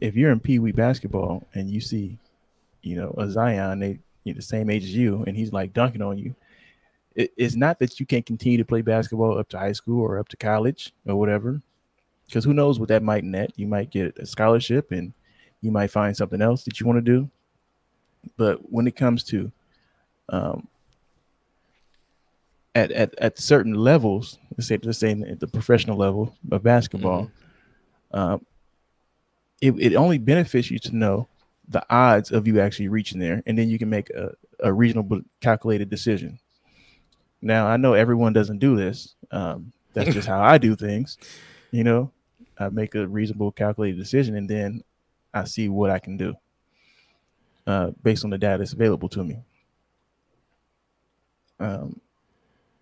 [0.00, 2.18] if you're in Pee Wee basketball and you see,
[2.82, 5.72] you know, a Zion, they you know, the same age as you, and he's like
[5.72, 6.34] dunking on you.
[7.14, 10.18] It, it's not that you can't continue to play basketball up to high school or
[10.18, 11.60] up to college or whatever,
[12.26, 13.52] because who knows what that might net.
[13.56, 15.12] You might get a scholarship and
[15.60, 17.28] you might find something else that you want to do.
[18.36, 19.50] But when it comes to
[20.28, 20.68] um,
[22.74, 27.30] at, at at certain levels, let's say let's say at the professional level of basketball,
[28.14, 28.18] mm-hmm.
[28.18, 28.46] um,
[29.60, 31.26] it, it only benefits you to know
[31.68, 35.20] the odds of you actually reaching there, and then you can make a, a reasonable
[35.40, 36.38] calculated decision.
[37.42, 39.14] Now I know everyone doesn't do this.
[39.30, 41.18] Um, that's just how I do things.
[41.70, 42.12] You know,
[42.58, 44.82] I make a reasonable calculated decision, and then
[45.32, 46.34] I see what I can do
[47.66, 49.38] uh, based on the data that's available to me.
[51.58, 52.00] Um,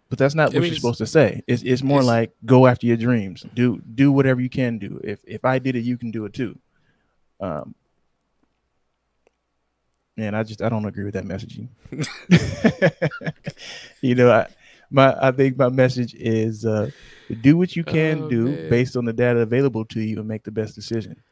[0.09, 1.43] but that's not I what mean, you're supposed to say.
[1.47, 3.45] It's it's more it's, like go after your dreams.
[3.55, 5.01] Do do whatever you can do.
[5.05, 6.59] If if I did it, you can do it too.
[7.41, 7.75] Um,
[10.27, 11.69] and I just I don't agree with that messaging.
[14.01, 14.47] you know, I
[14.91, 16.91] my I think my message is uh,
[17.41, 18.71] do what you can oh, do man.
[18.71, 21.23] based on the data available to you and make the best decision.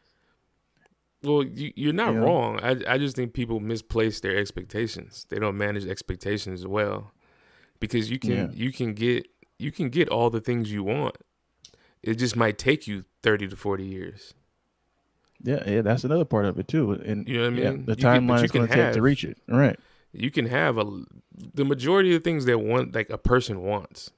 [1.23, 2.27] Well, you, are not you know?
[2.27, 2.61] wrong.
[2.63, 5.27] I I just think people misplace their expectations.
[5.29, 7.13] They don't manage expectations well
[7.81, 8.49] because you can yeah.
[8.53, 9.27] you can get
[9.59, 11.17] you can get all the things you want.
[12.03, 14.35] It just might take you thirty to forty years.
[15.43, 16.93] Yeah, yeah, that's another part of it too.
[16.93, 17.85] And you know what I mean?
[17.87, 19.39] Yeah, the timeline is going to take to reach it.
[19.49, 19.79] Right.
[20.13, 21.03] You can have a
[21.55, 24.13] the majority of the things that want like a person wants.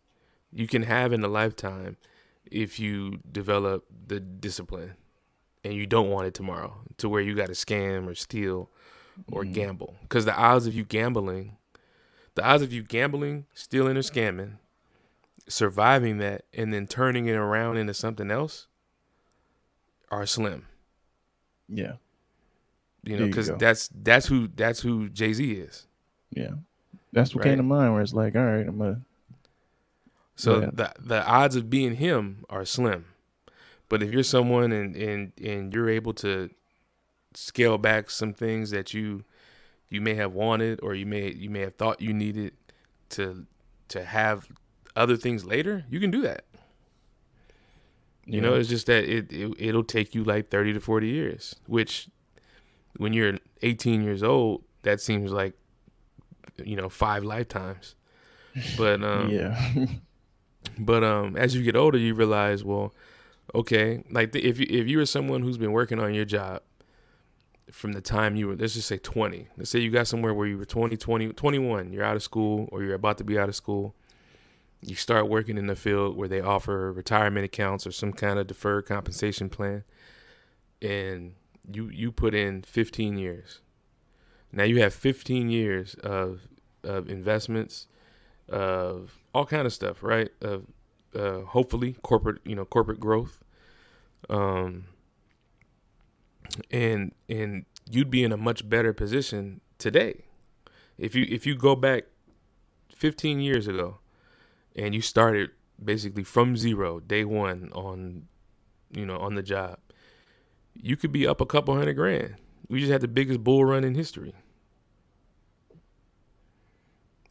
[0.53, 1.97] You can have in a lifetime
[2.51, 4.95] if you develop the discipline
[5.65, 8.71] and you don't want it tomorrow to where you got to scam or steal
[9.31, 9.53] or mm.
[9.53, 11.59] gamble because the odds of you gambling
[12.39, 14.59] the odds of you gambling, stealing, or scamming,
[15.49, 18.69] surviving that, and then turning it around into something else
[20.09, 20.67] are slim.
[21.69, 21.93] Yeah.
[23.05, 25.87] You know, because that's that's who that's who Jay Z is.
[26.31, 26.51] Yeah,
[27.13, 27.51] that's what right?
[27.51, 27.95] came to mind.
[27.95, 29.01] Where it's like, all right, I'm gonna.
[30.37, 30.71] So yeah.
[30.73, 33.07] the the odds of being him are slim,
[33.89, 36.51] but if you're someone and and and you're able to
[37.35, 39.25] scale back some things that you
[39.89, 42.53] you may have wanted or you may you may have thought you needed
[43.11, 43.47] to
[43.89, 44.49] to have
[44.97, 46.45] other things later, you can do that.
[48.31, 51.57] You know, it's just that it, it it'll take you like 30 to 40 years,
[51.67, 52.09] which
[52.99, 55.55] when you're 18 years old, that seems like
[56.63, 57.95] you know, five lifetimes.
[58.77, 59.87] But um yeah.
[60.79, 62.95] but um as you get older, you realize, well,
[63.55, 66.63] okay, like the, if you if you are someone who's been working on your job
[67.71, 70.47] from the time you were let's just say 20 let's say you got somewhere where
[70.47, 73.47] you were 20 20 21 you're out of school or you're about to be out
[73.47, 73.95] of school
[74.81, 78.47] you start working in the field where they offer retirement accounts or some kind of
[78.47, 79.85] deferred compensation plan
[80.81, 81.35] and
[81.71, 83.61] you you put in 15 years.
[84.53, 86.43] Now you have 15 years of
[86.85, 87.89] of investments
[88.49, 90.31] of all kind of stuff right?
[90.41, 90.67] Of
[91.15, 93.43] uh, hopefully corporate you know corporate growth.
[94.31, 94.85] Um
[96.71, 100.25] and and you'd be in a much better position today.
[100.97, 102.05] If you if you go back
[102.95, 103.99] 15 years ago
[104.79, 105.51] and you started
[105.83, 108.27] basically from zero day one on
[108.91, 109.79] you know on the job
[110.75, 112.37] you could be up a couple hundred grand
[112.69, 114.35] we just had the biggest bull run in history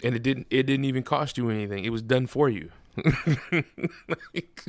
[0.04, 2.70] and it didn't it didn't even cost you anything it was done for you
[3.54, 4.64] like,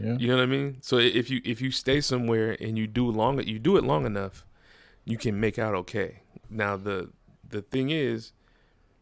[0.00, 0.16] yeah.
[0.18, 0.78] You know what I mean?
[0.82, 4.06] So if you if you stay somewhere and you do long you do it long
[4.06, 4.46] enough,
[5.04, 6.20] you can make out okay.
[6.48, 7.10] Now the
[7.48, 8.30] the thing is,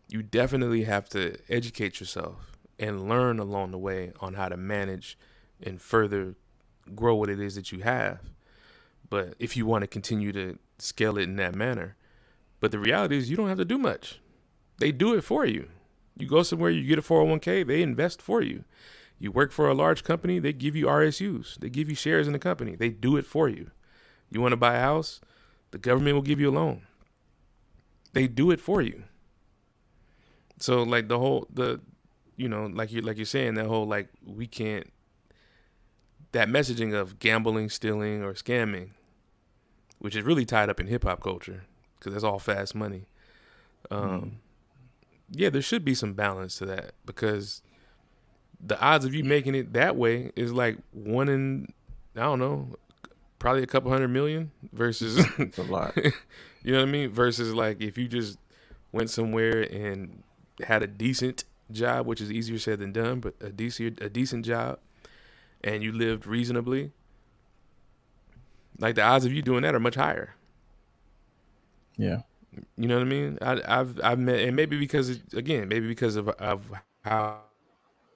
[0.08, 5.18] you definitely have to educate yourself and learn along the way on how to manage
[5.62, 6.34] and further
[6.94, 8.20] grow what it is that you have.
[9.08, 11.96] But if you want to continue to scale it in that manner,
[12.60, 14.20] but the reality is you don't have to do much.
[14.78, 15.68] They do it for you.
[16.16, 18.64] You go somewhere, you get a 401k, they invest for you.
[19.18, 22.32] You work for a large company, they give you RSUs, they give you shares in
[22.32, 23.70] the company, they do it for you.
[24.30, 25.20] You want to buy a house,
[25.70, 26.82] the government will give you a loan.
[28.12, 29.04] They do it for you.
[30.58, 31.80] So like the whole the
[32.42, 34.92] you know, like you like you're saying, that whole like we can't
[36.32, 38.90] that messaging of gambling, stealing, or scamming,
[39.98, 41.64] which is really tied up in hip hop culture
[41.98, 43.06] because that's all fast money.
[43.90, 44.30] Um, mm
[45.34, 47.62] yeah, there should be some balance to that because
[48.60, 51.68] the odds of you making it that way is like one in
[52.14, 52.76] I don't know,
[53.38, 55.24] probably a couple hundred million versus
[55.58, 55.96] a lot.
[56.62, 57.10] you know what I mean?
[57.10, 58.38] Versus like if you just
[58.92, 60.22] went somewhere and
[60.66, 64.44] had a decent job, which is easier said than done, but a decent a decent
[64.44, 64.78] job,
[65.62, 66.92] and you lived reasonably.
[68.78, 70.34] Like the odds of you doing that are much higher.
[71.96, 72.22] Yeah.
[72.76, 73.38] You know what I mean?
[73.40, 76.66] I, have I've met, and maybe because again, maybe because of of
[77.04, 77.40] how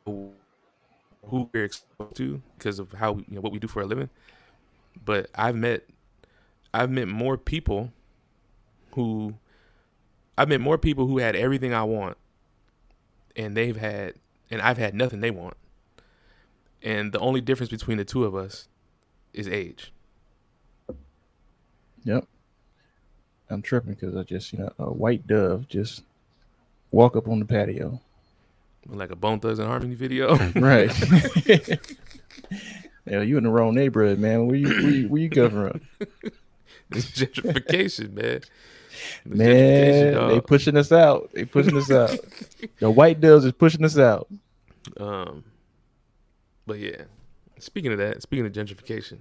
[0.04, 4.10] who we're exposed to, because of how you know what we do for a living.
[5.04, 5.84] But I've met
[6.72, 7.92] I've met more people
[8.92, 9.34] who
[10.36, 12.16] I've met more people who had everything I want,
[13.36, 14.14] and they've had,
[14.50, 15.56] and I've had nothing they want.
[16.82, 18.68] And the only difference between the two of us
[19.32, 19.92] is age.
[22.04, 22.26] Yep.
[23.50, 26.02] I'm tripping because I just, you know, a white dove just
[26.90, 28.00] walk up on the patio.
[28.88, 30.36] Like a Bone Thugs-n-Harmony video.
[30.54, 30.92] right.
[33.06, 34.46] yeah, you in the wrong neighborhood, man.
[34.46, 35.80] Where you where you, where you?
[36.88, 38.42] This gentrification, man.
[39.24, 41.30] Man, they pushing us out.
[41.32, 42.18] They pushing us out.
[42.78, 44.28] the white dudes is pushing us out.
[44.96, 45.44] Um,
[46.66, 47.02] but yeah.
[47.58, 49.18] Speaking of that, speaking of gentrification,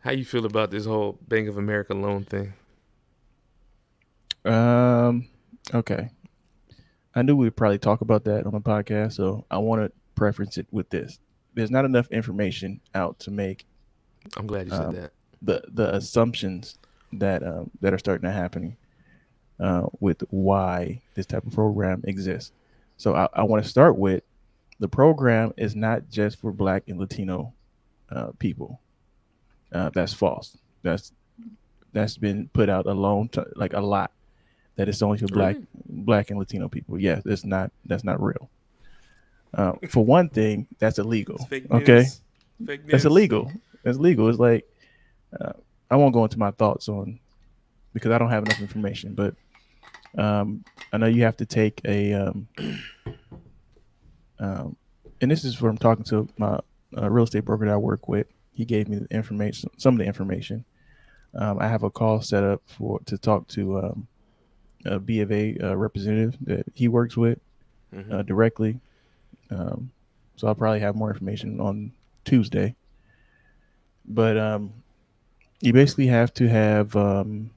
[0.00, 2.52] how you feel about this whole Bank of America loan thing?
[4.44, 5.28] Um,
[5.74, 6.10] okay.
[7.14, 10.58] I knew we'd probably talk about that on the podcast, so I want to preference
[10.58, 11.18] it with this.
[11.54, 13.64] There's not enough information out to make.
[14.36, 15.12] I'm glad you said um, that.
[15.40, 16.78] The the assumptions
[17.14, 18.76] that um, that are starting to happen
[19.60, 22.52] uh, with why this type of program exists.
[22.96, 24.22] So I, I want to start with
[24.78, 27.52] the program is not just for Black and Latino
[28.10, 28.80] uh, people.
[29.72, 30.56] Uh, that's false.
[30.82, 31.12] That's
[31.92, 34.12] that's been put out alone, to, like a lot.
[34.76, 37.00] That it's only for black, black and Latino people.
[37.00, 38.50] Yeah, that's not that's not real.
[39.54, 41.38] Uh, for one thing, that's illegal.
[41.70, 42.04] Okay,
[42.60, 43.50] that's illegal.
[43.82, 44.28] That's legal.
[44.28, 44.66] It's like
[45.40, 45.52] uh,
[45.90, 47.18] I won't go into my thoughts on
[47.94, 49.14] because I don't have enough information.
[49.14, 49.34] But
[50.16, 52.48] um, I know you have to take a um,
[54.38, 54.76] um,
[55.20, 56.60] and this is from talking to my
[56.96, 58.26] uh, real estate broker that I work with
[58.56, 60.64] he gave me the information, some of the information.
[61.34, 64.08] Um, I have a call set up for to talk to um,
[64.86, 67.38] a B of A uh, representative that he works with
[67.94, 68.10] mm-hmm.
[68.10, 68.80] uh, directly.
[69.50, 69.90] Um,
[70.36, 71.92] so I'll probably have more information on
[72.24, 72.74] Tuesday.
[74.06, 74.72] But um,
[75.60, 77.50] you basically have to have um,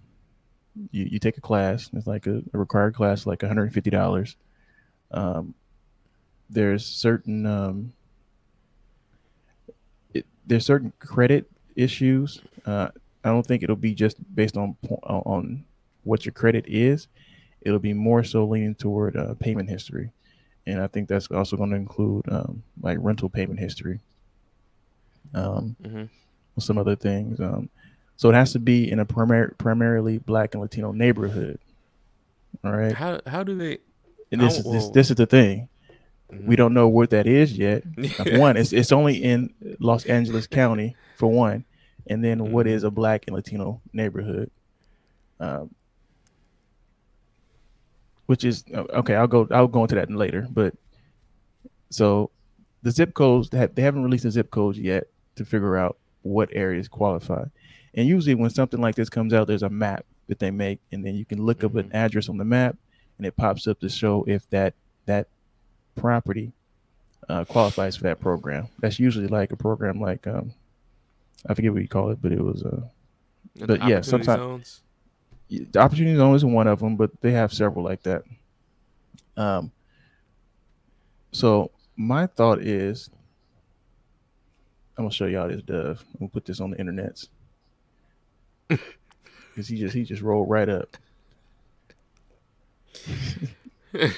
[0.91, 1.89] you, you take a class.
[1.93, 4.35] It's like a, a required class, like one hundred and fifty dollars.
[5.11, 5.53] Um,
[6.49, 7.93] there's certain um,
[10.45, 12.41] there's certain credit issues.
[12.65, 12.89] Uh,
[13.23, 15.65] I don't think it'll be just based on on
[16.03, 17.07] what your credit is.
[17.61, 20.11] It'll be more so leaning toward uh, payment history,
[20.65, 23.99] and I think that's also going to include um, like rental payment history,
[25.33, 26.03] um, mm-hmm.
[26.57, 27.39] some other things.
[27.39, 27.69] Um,
[28.19, 31.57] so it has to be in a primary, primarily Black and Latino neighborhood.
[32.65, 32.93] All right.
[32.93, 33.77] How how do they?
[34.29, 35.69] And this is this, this is the thing.
[36.29, 36.45] Mm-hmm.
[36.45, 37.83] We don't know what that is yet.
[38.33, 41.63] one, it's it's only in Los Angeles County for one,
[42.07, 42.51] and then mm-hmm.
[42.51, 44.51] what is a Black and Latino neighborhood,
[45.39, 45.73] um,
[48.25, 49.15] which is okay.
[49.15, 49.47] I'll go.
[49.49, 50.45] I'll go into that later.
[50.51, 50.73] But
[51.89, 52.31] so
[52.83, 56.49] the zip codes they, they haven't released the zip codes yet to figure out what
[56.51, 57.45] areas qualify.
[57.93, 61.05] And usually, when something like this comes out, there's a map that they make, and
[61.05, 61.65] then you can look mm-hmm.
[61.65, 61.97] up an mm-hmm.
[61.97, 62.77] address on the map,
[63.17, 64.73] and it pops up to show if that
[65.05, 65.27] that
[65.95, 66.53] property
[67.27, 68.67] uh, qualifies for that program.
[68.79, 70.53] That's usually like a program like um,
[71.47, 72.81] I forget what you call it, but it was uh,
[73.65, 74.81] but yeah, sometimes
[75.49, 78.23] the opportunity zone is one of them, but they have several like that.
[79.35, 79.71] Um,
[81.31, 83.09] so my thought is,
[84.97, 86.03] I'm gonna show y'all this dove.
[86.13, 87.25] I'm gonna put this on the internet
[88.69, 90.97] because he just he just rolled right up.
[93.91, 94.11] they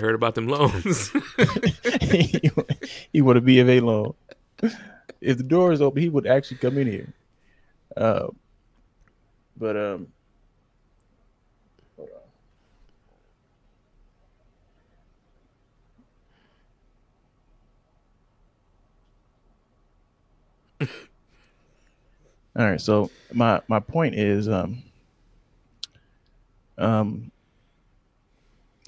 [0.00, 1.10] heard about them loans.
[2.00, 2.50] he,
[3.12, 4.14] he would be of a loan.
[5.20, 7.08] If the door is open, he would actually come in here.
[7.96, 8.28] Uh,
[9.56, 10.08] but um,
[22.56, 24.82] All right, so my my point is um
[26.78, 27.30] um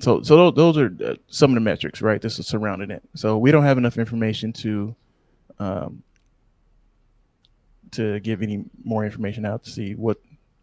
[0.00, 2.20] so so those are uh, some of the metrics, right?
[2.20, 3.02] This is surrounding it.
[3.14, 4.94] So we don't have enough information to
[5.58, 6.02] um,
[7.92, 10.18] to give any more information out to see what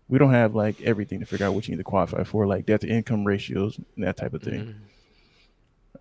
[0.08, 2.66] we don't have like everything to figure out what you need to qualify for, like
[2.66, 4.76] debt to income ratios and that type of thing.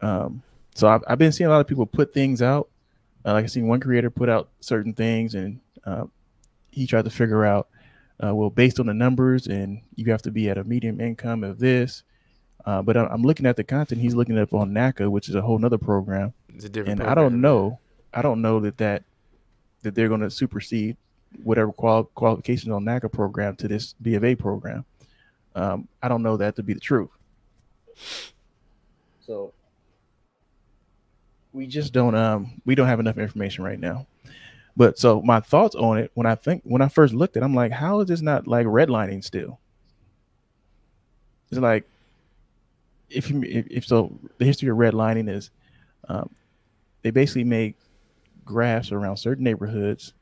[0.01, 0.07] Mm-hmm.
[0.07, 0.43] Um,
[0.75, 2.69] so I've, I've been seeing a lot of people put things out.
[3.25, 6.05] Uh, like I seen one creator put out certain things, and uh,
[6.75, 7.69] he tried to figure out,
[8.23, 11.45] uh, well, based on the numbers, and you have to be at a medium income
[11.45, 12.03] of this
[12.67, 15.43] uh, but I'm looking at the content he's looking up on NACA, which is a
[15.43, 16.33] whole nother program.
[16.55, 17.79] It's a different and program, I don't know.
[18.13, 19.05] I don't know that that
[19.83, 20.97] that they're going to supersede
[21.43, 24.85] whatever qual- qualifications on NACA program to this B of A program.
[25.55, 27.11] Um, I don't know that to be the truth.
[29.21, 29.53] So
[31.53, 34.07] we just don't um we don't have enough information right now.
[34.77, 37.47] But so my thoughts on it when I think when I first looked at it,
[37.47, 39.61] I'm like, how is this not like redlining still?
[41.51, 41.85] it's like
[43.11, 45.51] if you if, if so, the history of redlining is
[46.09, 46.31] um,
[47.03, 47.77] they basically make
[48.45, 50.13] graphs around certain neighborhoods,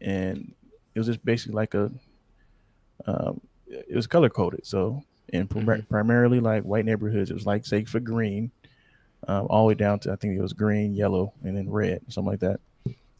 [0.00, 0.54] and
[0.94, 1.90] it was just basically like a
[3.06, 4.66] um, it was color coded.
[4.66, 5.80] So in mm-hmm.
[5.88, 8.50] primarily like white neighborhoods, it was like say for green,
[9.26, 12.00] um, all the way down to I think it was green, yellow, and then red,
[12.08, 12.60] something like that.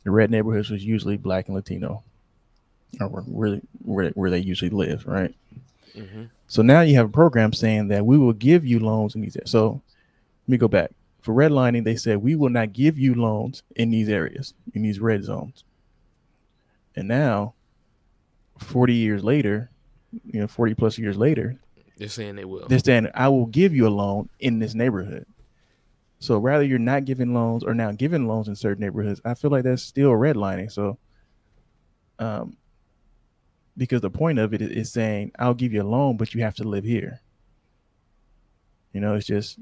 [0.08, 2.02] The red neighborhoods was usually black and Latino,
[2.98, 5.34] or where where, where they usually live, right?
[5.94, 6.22] Mm-hmm.
[6.46, 9.36] So now you have a program saying that we will give you loans in these.
[9.44, 9.82] So
[10.46, 10.92] let me go back.
[11.20, 14.98] For redlining, they said we will not give you loans in these areas, in these
[14.98, 15.62] red zones.
[16.96, 17.52] And now,
[18.60, 19.68] 40 years later,
[20.24, 21.58] you know, 40 plus years later,
[21.98, 22.66] they're saying they will.
[22.66, 25.26] They're saying I will give you a loan in this neighborhood.
[26.20, 29.50] So rather you're not giving loans or now giving loans in certain neighborhoods, I feel
[29.50, 30.70] like that's still redlining.
[30.70, 30.98] So
[32.18, 32.56] um
[33.76, 36.56] because the point of it is saying I'll give you a loan, but you have
[36.56, 37.20] to live here.
[38.92, 39.58] You know, it's just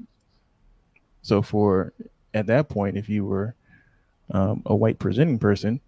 [1.21, 1.93] so for
[2.33, 3.55] at that point, if you were
[4.31, 5.79] um, a white presenting person,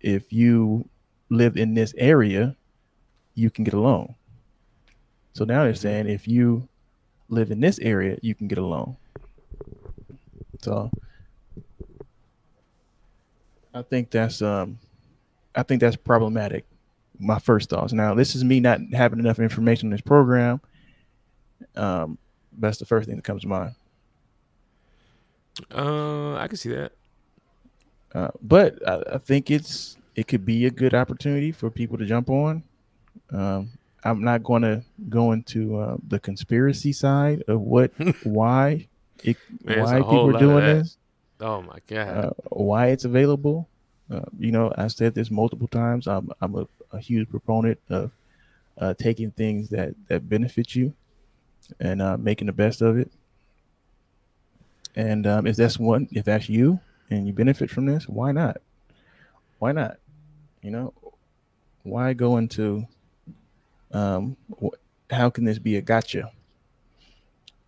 [0.00, 0.88] if you
[1.30, 2.56] live in this area,
[3.34, 4.14] you can get a loan.
[5.32, 5.80] So now they're mm-hmm.
[5.80, 6.68] saying if you
[7.28, 8.96] live in this area, you can get a loan.
[10.60, 10.90] So
[13.74, 14.78] I think that's um
[15.54, 16.64] I think that's problematic
[17.18, 17.92] my first thoughts.
[17.92, 20.60] Now, this is me not having enough information in this program.
[21.74, 22.18] Um,
[22.56, 23.74] that's the first thing that comes to mind.
[25.74, 26.92] Uh, I can see that.
[28.14, 32.06] Uh, but I, I, think it's it could be a good opportunity for people to
[32.06, 32.62] jump on.
[33.30, 33.70] Um,
[34.04, 37.92] I'm not going to go into uh, the conspiracy side of what,
[38.24, 38.87] why,
[39.22, 40.96] it, Man, why people are doing this.
[41.40, 42.24] Oh my god!
[42.24, 43.68] Uh, why it's available?
[44.10, 46.06] Uh, you know, I said this multiple times.
[46.06, 48.10] I'm I'm a a huge proponent of
[48.78, 50.94] uh, taking things that that benefit you
[51.80, 53.10] and uh, making the best of it.
[54.96, 58.58] And um, if that's one, if that's you and you benefit from this, why not?
[59.58, 59.98] Why not?
[60.62, 60.94] You know,
[61.82, 62.86] why go into
[63.92, 64.74] um, wh-
[65.10, 66.30] how can this be a gotcha?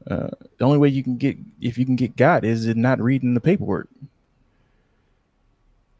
[0.07, 0.28] Uh,
[0.59, 3.34] the only way you can get if you can get got is in not reading
[3.34, 3.88] the paperwork.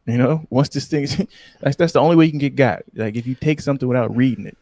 [0.07, 1.07] You know, once this thing,
[1.61, 2.83] that's that's the only way you can get got.
[2.95, 4.57] Like if you take something without reading it,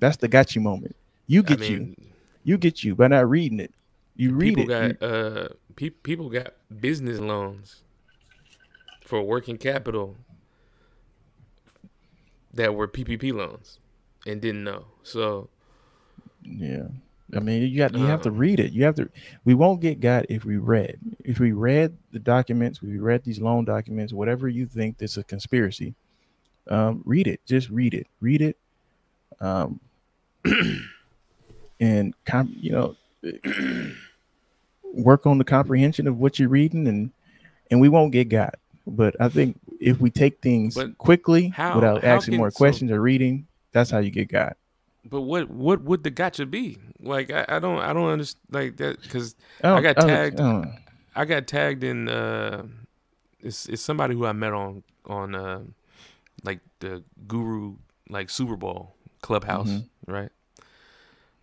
[0.00, 0.96] that's the got you moment.
[1.26, 2.06] You get I mean, you,
[2.44, 3.72] you get you by not reading it.
[4.16, 4.98] You read people it.
[5.00, 7.82] Got, uh, pe- people got business loans
[9.04, 10.16] for working capital
[12.52, 13.78] that were PPP loans
[14.26, 14.86] and didn't know.
[15.02, 15.48] So,
[16.42, 16.88] yeah,
[17.34, 18.32] I mean, you got you have to uh.
[18.32, 18.72] read it.
[18.72, 19.08] You have to.
[19.44, 20.98] We won't get got if we read.
[21.24, 25.24] If we read the documents, we read these loan documents, whatever you think that's a
[25.24, 25.94] conspiracy.
[26.68, 27.40] Um, read it.
[27.46, 28.06] Just read it.
[28.20, 28.56] Read it.
[29.40, 29.80] Um,
[31.80, 32.96] and com- you know,
[34.82, 37.10] work on the comprehension of what you're reading, and
[37.70, 38.56] and we won't get got.
[38.86, 42.90] But I think if we take things but quickly how, without how asking more questions
[42.90, 44.56] so, or reading, that's how you get got.
[45.04, 46.78] But what what would the gotcha be?
[47.00, 50.40] Like I, I don't I don't understand like that because I got tagged.
[50.40, 50.78] I,
[51.16, 52.08] I, got tagged in.
[52.08, 52.66] Uh,
[53.40, 55.60] it's it's somebody who I met on on uh,
[56.44, 57.76] like the Guru
[58.10, 60.12] like Super Bowl clubhouse, mm-hmm.
[60.12, 60.30] right?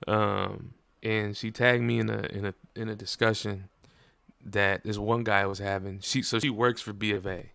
[0.07, 3.69] Um, and she tagged me in a in a in a discussion
[4.45, 5.99] that this one guy was having.
[6.01, 7.51] She so she works for B of A,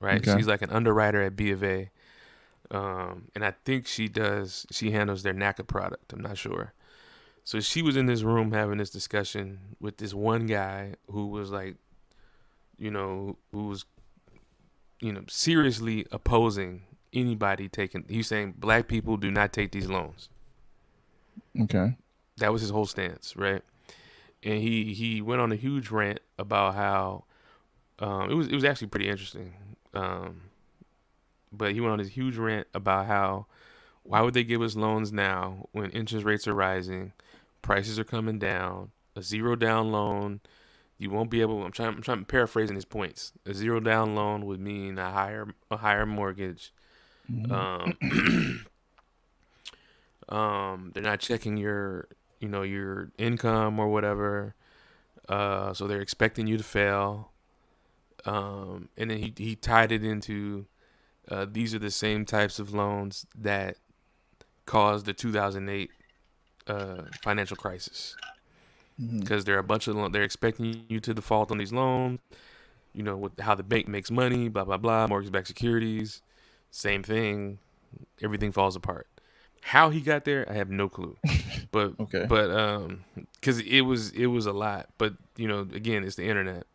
[0.00, 0.20] right?
[0.20, 0.36] Okay.
[0.36, 1.90] She's like an underwriter at B of A
[2.72, 4.66] um, and I think she does.
[4.70, 6.12] She handles their NACA product.
[6.12, 6.72] I'm not sure.
[7.44, 11.50] So she was in this room having this discussion with this one guy who was
[11.50, 11.76] like,
[12.78, 13.84] you know, who was,
[15.00, 18.04] you know, seriously opposing anybody taking.
[18.08, 20.30] He's saying black people do not take these loans.
[21.60, 21.96] Okay.
[22.38, 23.62] That was his whole stance, right?
[24.42, 27.24] And he he went on a huge rant about how
[27.98, 29.52] um, it was it was actually pretty interesting.
[29.92, 30.51] Um,
[31.52, 33.46] but he went on this huge rant about how
[34.02, 37.12] why would they give us loans now when interest rates are rising,
[37.60, 40.40] prices are coming down, a zero down loan,
[40.98, 41.64] you won't be able.
[41.64, 41.88] I'm trying.
[41.88, 43.32] I'm trying to paraphrasing his points.
[43.44, 46.72] A zero down loan would mean a higher a higher mortgage.
[47.30, 47.52] Mm-hmm.
[47.52, 48.66] Um,
[50.36, 52.06] um, they're not checking your
[52.38, 54.54] you know your income or whatever.
[55.28, 57.32] Uh, so they're expecting you to fail.
[58.24, 60.66] Um, and then he he tied it into
[61.32, 63.76] uh, these are the same types of loans that
[64.66, 65.90] caused the 2008
[66.66, 68.14] uh, financial crisis.
[68.98, 69.46] Because mm-hmm.
[69.46, 72.20] there are a bunch of loans, they're expecting you to default on these loans.
[72.92, 76.20] You know, with how the bank makes money, blah blah blah, mortgage-backed securities,
[76.70, 77.58] same thing.
[78.22, 79.06] Everything falls apart.
[79.62, 81.16] How he got there, I have no clue.
[81.70, 82.26] But okay.
[82.28, 83.04] but um,
[83.40, 84.90] because it was it was a lot.
[84.98, 86.66] But you know, again, it's the internet.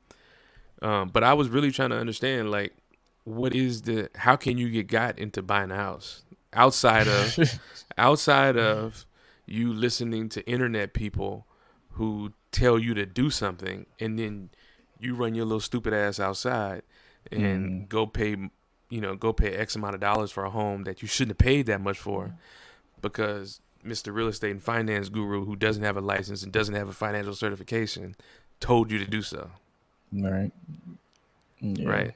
[0.81, 2.75] Um, but I was really trying to understand like
[3.27, 6.23] what is the how can you get got into buying a house
[6.53, 7.37] outside of
[7.97, 9.05] outside of
[9.45, 11.45] you listening to internet people
[11.91, 14.49] who tell you to do something and then
[14.97, 16.83] you run your little stupid ass outside
[17.29, 17.89] and mm.
[17.89, 18.37] go pay
[18.89, 21.45] you know go pay x amount of dollars for a home that you shouldn't have
[21.45, 22.33] paid that much for
[23.01, 24.13] because Mr.
[24.13, 27.35] Real Estate and Finance Guru who doesn't have a license and doesn't have a financial
[27.35, 28.15] certification
[28.61, 29.51] told you to do so.
[30.13, 30.51] Right.
[31.59, 31.89] Yeah.
[31.89, 32.13] Right.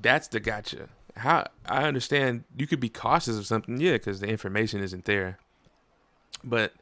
[0.00, 0.88] That's the gotcha.
[1.16, 5.38] How I understand you could be cautious of something, yeah, because the information isn't there.
[6.44, 6.74] But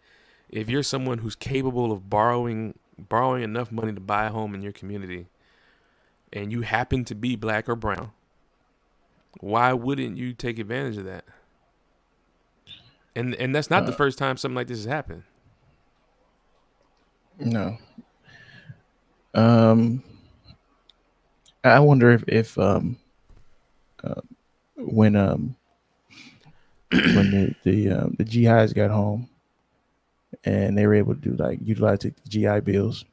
[0.51, 4.63] if you're someone who's capable of borrowing borrowing enough money to buy a home in
[4.63, 5.27] your community
[6.33, 8.11] and you happen to be black or brown,
[9.41, 11.25] why wouldn't you take advantage of that?
[13.15, 15.23] And and that's not uh, the first time something like this has happened.
[17.39, 17.79] No.
[19.35, 20.03] Um
[21.63, 22.99] I wonder if if um
[24.05, 24.21] uh,
[24.77, 25.57] when um
[26.91, 29.29] when the the um, the GIs got home
[30.45, 33.05] and they were able to do like utilize the GI bills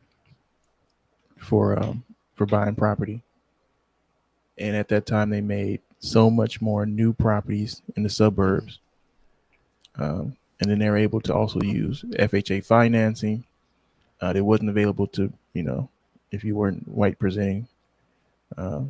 [1.37, 2.03] for um
[2.35, 3.21] for buying property.
[4.57, 8.79] And at that time they made so much more new properties in the suburbs.
[9.95, 13.45] Um, and then they were able to also use FHA financing.
[14.19, 15.89] Uh, wasn't available to, you know,
[16.31, 17.67] if you weren't white presenting.
[18.57, 18.81] Uh,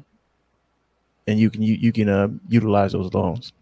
[1.32, 3.53] and you can you, you can uh, utilize those loans.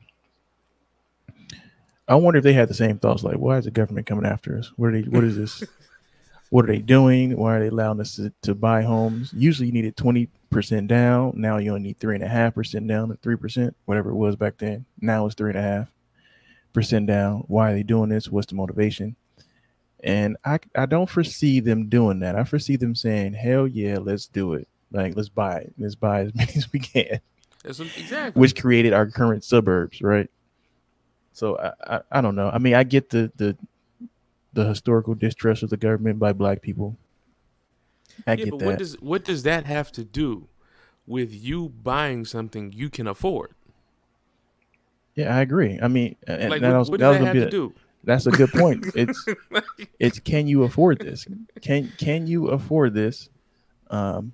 [2.08, 3.24] I wonder if they had the same thoughts.
[3.24, 4.72] Like, why is the government coming after us?
[4.76, 5.08] What are they?
[5.08, 5.64] What is this?
[6.50, 7.38] what are they doing?
[7.38, 9.32] Why are they allowing us to, to buy homes?
[9.34, 11.34] Usually, you needed twenty percent down.
[11.36, 14.16] Now you only need three and a half percent down, or three percent, whatever it
[14.16, 14.86] was back then.
[15.00, 15.92] Now it's three and a half
[16.74, 17.44] percent down.
[17.48, 18.30] Why are they doing this?
[18.30, 19.16] What's the motivation?
[20.04, 22.36] And I I don't foresee them doing that.
[22.36, 24.68] I foresee them saying, "Hell yeah, let's do it.
[24.92, 25.74] Like, let's buy it.
[25.78, 27.20] Let's buy as many as we can."
[27.66, 28.40] Exactly.
[28.40, 30.30] Which created our current suburbs, right?
[31.34, 32.50] So I, I, I don't know.
[32.50, 33.58] I mean, I get the the
[34.54, 36.98] the historical distrust of the government by black people.
[38.28, 38.66] I yeah, get but that.
[38.66, 40.48] What does what does that have to do
[41.08, 43.54] with you buying something you can afford?
[45.16, 45.80] Yeah, I agree.
[45.82, 47.74] I mean, like, that what, was, what that, was that have to do?
[48.04, 48.86] That's a good point.
[48.96, 49.26] It's
[50.00, 51.28] it's can you afford this?
[51.62, 53.30] Can can you afford this?
[53.90, 54.34] Um,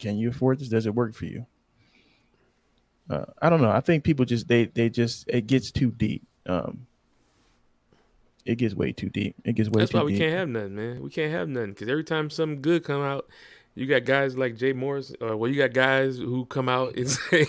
[0.00, 0.68] can you afford this?
[0.68, 1.46] Does it work for you?
[3.08, 3.70] Uh, I don't know.
[3.70, 6.26] I think people just they they just it gets too deep.
[6.46, 6.86] Um,
[8.44, 9.36] it gets way too deep.
[9.44, 9.80] It gets way.
[9.82, 9.92] Too deep.
[9.92, 10.22] That's why we deep.
[10.22, 11.02] can't have nothing, man.
[11.02, 13.28] We can't have nothing because every time something good come out,
[13.74, 17.10] you got guys like Jay Morris, or well, you got guys who come out and
[17.10, 17.46] say,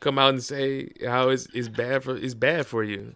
[0.00, 3.14] come out and say how it's it's bad for it's bad for you.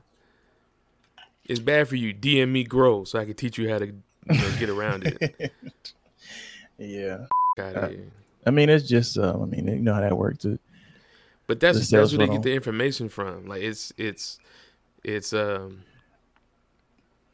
[1.45, 2.15] It's bad for you.
[2.15, 3.95] DM me grow so I can teach you how to you
[4.29, 5.53] know, get around it.
[6.79, 7.27] yeah.
[7.57, 7.91] got Uh,
[8.47, 10.45] I mean, it's just, uh, I mean, you know how that works.
[10.45, 10.61] It,
[11.47, 13.47] but that's that's where they get the information from.
[13.47, 14.39] Like it's it's
[15.03, 15.83] it's um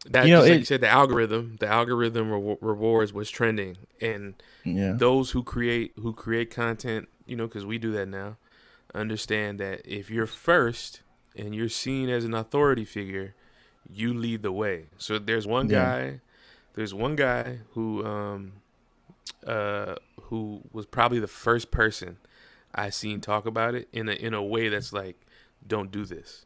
[0.07, 3.77] that you know, it, like you said the algorithm the algorithm re- rewards what's trending
[4.01, 4.35] and
[4.65, 4.93] yeah.
[4.93, 8.37] those who create who create content you know because we do that now
[8.95, 11.01] understand that if you're first
[11.37, 13.35] and you're seen as an authority figure
[13.91, 15.83] you lead the way so there's one yeah.
[15.83, 16.21] guy
[16.75, 18.53] there's one guy who um
[19.47, 19.95] uh
[20.29, 22.19] who was probably the first person
[22.75, 25.17] I seen talk about it in a in a way that's like,
[25.67, 26.45] don't do this,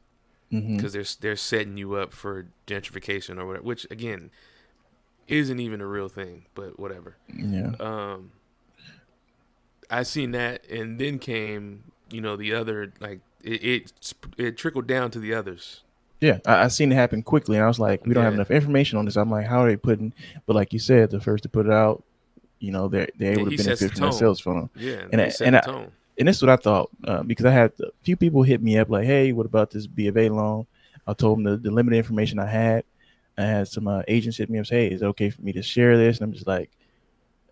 [0.51, 0.87] because mm-hmm.
[0.89, 3.64] they're they're setting you up for gentrification or whatever.
[3.64, 4.31] Which again,
[5.26, 7.16] isn't even a real thing, but whatever.
[7.35, 7.72] Yeah.
[7.81, 8.33] Um,
[9.91, 14.87] I seen that, and then came you know the other like it it, it trickled
[14.87, 15.83] down to the others.
[16.20, 18.24] Yeah, I, I, seen it happen quickly, and I was like, we don't yeah.
[18.24, 19.16] have enough information on this.
[19.16, 20.12] I'm like, how are they putting?
[20.47, 22.03] But like you said, the first to put it out,
[22.61, 24.71] you know, they're they're able yeah, to benefit from the sales funnel.
[24.75, 25.87] Yeah, and I, and I,
[26.19, 28.79] and this is what I thought uh, because I had a few people hit me
[28.79, 30.67] up like, "Hey, what about this B of A loan?"
[31.07, 32.85] I told them the, the limited information I had.
[33.37, 35.53] I had some uh, agents hit me up say, "Hey, is it okay for me
[35.53, 36.71] to share this?" And I'm just like,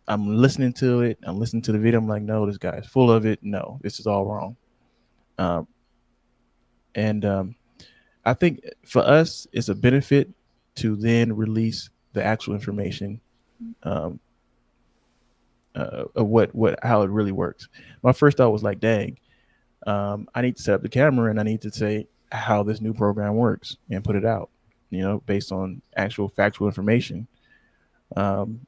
[0.09, 1.19] I'm listening to it.
[1.25, 1.99] I'm listening to the video.
[1.99, 3.41] I'm like, no, this guy is full of it.
[3.43, 4.57] No, this is all wrong.
[5.39, 5.67] Um,
[6.95, 7.57] and um,
[8.25, 10.31] I think for us, it's a benefit
[10.77, 13.21] to then release the actual information
[13.83, 14.21] um,
[15.77, 17.69] uh, of what what how it really works.
[18.03, 19.19] My first thought was like, dang,
[19.87, 22.81] um, I need to set up the camera and I need to say how this
[22.81, 24.51] new program works and put it out,
[24.91, 27.29] you know, based on actual factual information.
[28.17, 28.67] Um,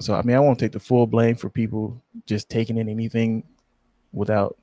[0.00, 3.44] so I mean, I won't take the full blame for people just taking in anything
[4.12, 4.56] without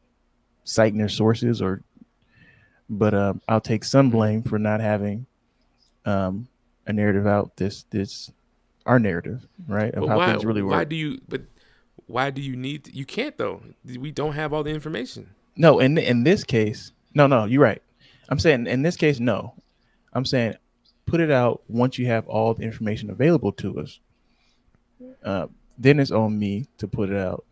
[0.64, 1.84] citing their sources or
[2.90, 5.26] but um, I'll take some blame for not having
[6.06, 6.48] um,
[6.86, 7.56] a narrative out.
[7.58, 8.32] This this
[8.86, 9.94] our narrative, right?
[9.94, 10.72] Of how why, things really work.
[10.72, 11.20] Why do you?
[11.28, 11.44] But
[12.08, 12.86] why do you need?
[12.86, 13.62] To, you can't though.
[13.84, 15.32] We don't have all the information.
[15.56, 17.82] No, in in this case, no, no, you're right.
[18.30, 19.54] I'm saying in this case, no.
[20.14, 20.56] I'm saying
[21.06, 24.00] put it out once you have all the information available to us.
[25.24, 27.46] Uh, then it's on me to put it out,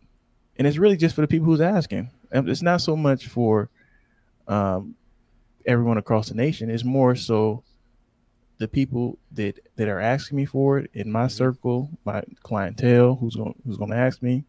[0.56, 2.10] and it's really just for the people who's asking.
[2.32, 3.70] It's not so much for
[4.48, 4.96] um,
[5.66, 6.70] everyone across the nation.
[6.70, 7.62] It's more so
[8.58, 11.28] the people that that are asking me for it in my mm-hmm.
[11.28, 14.44] circle, my clientele, who's going who's going to ask me,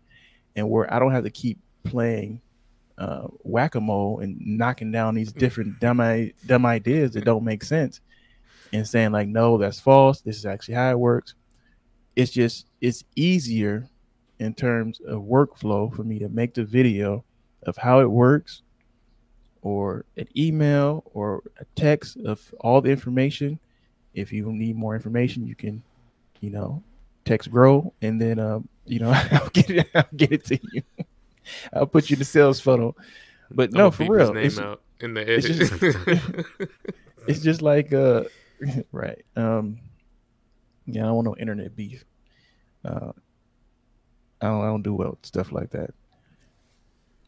[0.56, 2.42] and where I don't have to keep playing
[2.98, 7.64] uh, whack a mole and knocking down these different dumb dumb ideas that don't make
[7.64, 8.02] sense,
[8.72, 10.22] and saying like, no, that's false.
[10.22, 11.34] This is actually how it works.
[12.16, 13.90] It's just it's easier
[14.40, 17.24] in terms of workflow for me to make the video
[17.64, 18.62] of how it works
[19.62, 23.60] or an email or a text of all the information
[24.16, 25.84] if you need more information, you can,
[26.40, 26.82] you know,
[27.26, 30.82] text grow and then um, you know, I'll get it, I'll get it to you.
[31.74, 32.98] I'll put you in the sales funnel.
[33.52, 34.36] But no, for real.
[34.36, 34.60] It's,
[35.00, 35.46] in the edit.
[35.46, 36.70] It's just,
[37.28, 38.24] it's just like uh
[38.92, 39.24] right.
[39.36, 39.80] Um
[40.88, 42.06] yeah, I don't want no internet beef.
[42.84, 43.12] Uh
[44.42, 45.94] I don't I don't do well stuff like that.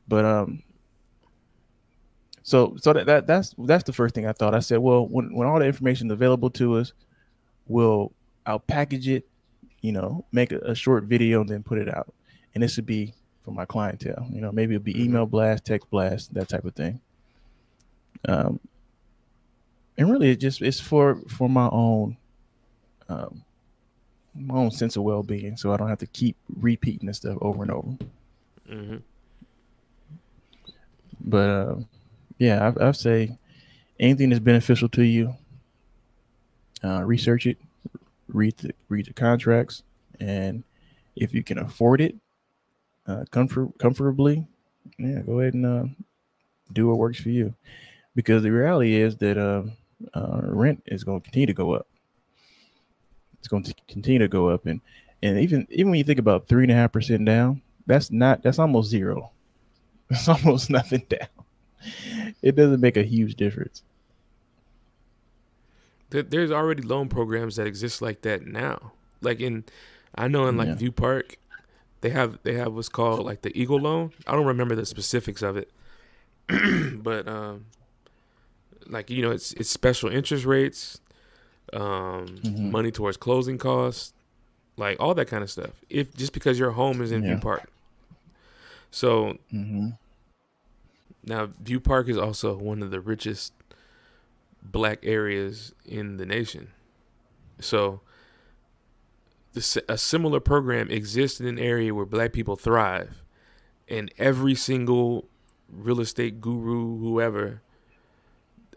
[0.08, 0.64] But um
[2.48, 4.56] so so that, that that's that's the first thing I thought.
[4.56, 6.94] I said, well, when when all the information is available to us,
[7.68, 8.14] we'll
[8.46, 9.28] I'll package it,
[9.82, 12.14] you know, make a, a short video and then put it out.
[12.54, 14.26] And this would be for my clientele.
[14.32, 17.02] You know, maybe it'll be email blast, text blast, that type of thing.
[18.30, 18.62] Um,
[19.98, 22.16] and really, it just it's for for my own,
[23.10, 23.44] um,
[24.34, 27.38] my own sense of well being, so I don't have to keep repeating this stuff
[27.42, 27.98] over and over.
[28.70, 28.98] Mm-hmm.
[31.20, 31.76] But uh,
[32.38, 33.38] yeah, I, I say
[34.00, 35.36] anything that's beneficial to you,
[36.84, 37.58] uh, research it,
[38.28, 39.84] read the read the contracts,
[40.20, 40.64] and
[41.16, 42.16] if you can afford it,
[43.08, 44.46] uh, comfort comfortably,
[44.98, 45.86] yeah, go ahead and uh,
[46.74, 47.54] do what works for you.
[48.16, 49.64] Because the reality is that uh,
[50.14, 51.88] uh, rent is going to continue to go up.
[53.40, 54.82] It's going to continue to go up, and
[55.24, 58.44] and even even when you think about three and a half percent down, that's not
[58.44, 59.32] that's almost zero.
[60.10, 61.28] It's almost nothing down
[62.42, 63.84] it doesn't make a huge difference.
[66.10, 68.94] There's already loan programs that exist like that now.
[69.22, 69.66] Like in,
[70.16, 70.76] I know in like yeah.
[70.76, 71.38] View Park,
[72.02, 74.12] they have they have what's called like the Eagle loan.
[74.26, 75.72] I don't remember the specifics of it,
[77.04, 77.66] but um,
[78.88, 81.02] like you know, it's it's special interest rates,
[81.74, 81.82] um,
[82.28, 82.72] mm-hmm.
[82.72, 84.14] money towards closing costs,
[84.78, 85.72] like all that kind of stuff.
[85.90, 87.32] If just because your home is in yeah.
[87.32, 87.70] View Park,
[88.92, 89.90] so mm-hmm.
[91.28, 93.52] Now, View Park is also one of the richest
[94.64, 96.70] black areas in the nation.
[97.60, 98.00] So,
[99.52, 103.24] the, a similar program exists in an area where black people thrive,
[103.90, 105.28] and every single
[105.70, 107.62] real estate guru, whoever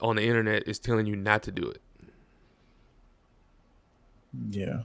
[0.01, 1.81] on the internet, is telling you not to do it.
[4.49, 4.83] Yeah,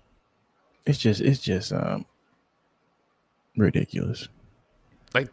[0.85, 2.05] it's just it's just um
[3.55, 4.27] ridiculous.
[5.13, 5.29] Like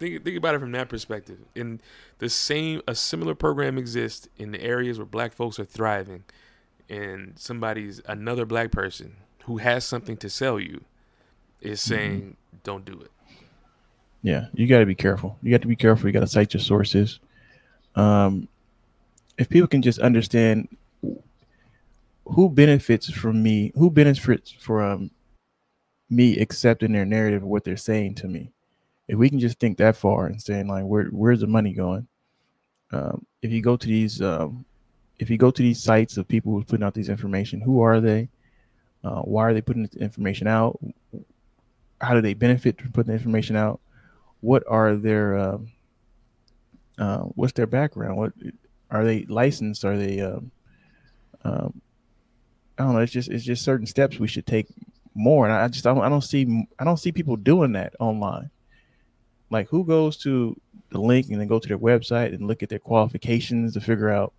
[0.00, 1.38] Think think about it from that perspective.
[1.54, 1.80] In
[2.18, 6.24] the same a similar program exists in the areas where black folks are thriving
[6.88, 10.80] and somebody's another black person who has something to sell you
[11.60, 11.94] is mm-hmm.
[11.94, 12.58] saying mm-hmm.
[12.64, 13.10] don't do it.
[14.22, 15.36] Yeah, you got to be careful.
[15.42, 16.08] You got to be careful.
[16.08, 17.20] You got to cite your sources.
[17.94, 18.48] Um,
[19.36, 20.68] if people can just understand
[22.24, 25.10] who benefits from me, who benefits from
[26.08, 28.50] me accepting their narrative of what they're saying to me,
[29.10, 32.06] if we can just think that far and saying like where where's the money going?
[32.92, 34.64] Um, if you go to these um,
[35.18, 38.00] if you go to these sites of people who's putting out these information who are
[38.00, 38.28] they?
[39.02, 40.78] Uh, why are they putting the information out?
[42.00, 43.80] How do they benefit from putting the information out?
[44.42, 45.72] What are their um,
[46.96, 48.16] uh, what's their background?
[48.16, 48.32] What
[48.92, 49.84] are they licensed?
[49.84, 50.52] Are they um,
[51.42, 51.80] um,
[52.78, 54.68] i don't know it's just it's just certain steps we should take
[55.14, 55.46] more.
[55.46, 58.50] And i just I don't, I don't see i don't see people doing that online
[59.50, 60.58] like who goes to
[60.90, 64.10] the link and then go to their website and look at their qualifications to figure
[64.10, 64.32] out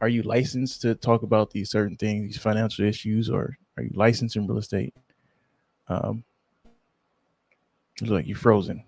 [0.00, 3.90] are you licensed to talk about these certain things, these financial issues, or are you
[3.94, 4.94] licensed in real estate?
[5.88, 6.24] Um,
[8.00, 8.82] it's like you're frozen.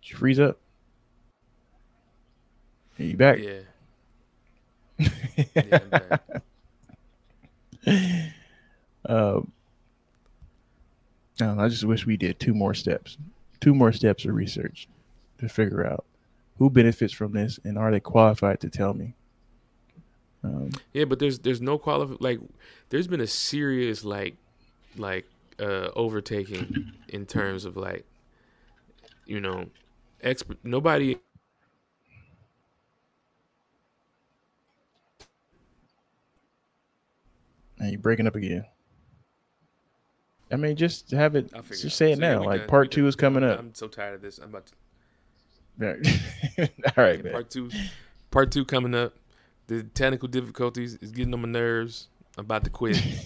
[0.00, 0.58] Did you freeze up?
[2.98, 3.38] Are you back?
[3.38, 3.60] Yeah.
[5.54, 6.22] yeah back.
[9.06, 9.52] um,
[11.42, 13.18] I, I just wish we did two more steps
[13.60, 14.88] two more steps of research
[15.38, 16.04] to figure out
[16.58, 19.14] who benefits from this, and are they qualified to tell me?
[20.42, 22.38] Um, yeah, but there's there's no qualify like
[22.90, 24.36] there's been a serious like
[24.96, 25.26] like
[25.58, 28.04] uh overtaking in terms of like
[29.26, 29.66] you know
[30.22, 31.16] expert nobody
[37.78, 38.64] and you're breaking up again.
[40.54, 41.52] I mean, just have it.
[41.68, 42.44] Just say it so now.
[42.44, 43.58] Like done, part two is coming up.
[43.58, 44.38] I'm so tired of this.
[44.38, 44.74] I'm about to.
[46.96, 47.32] All right, man.
[47.32, 47.70] Part two,
[48.30, 49.14] part two coming up.
[49.66, 52.06] The technical difficulties is getting on my nerves.
[52.38, 53.02] I'm about to quit.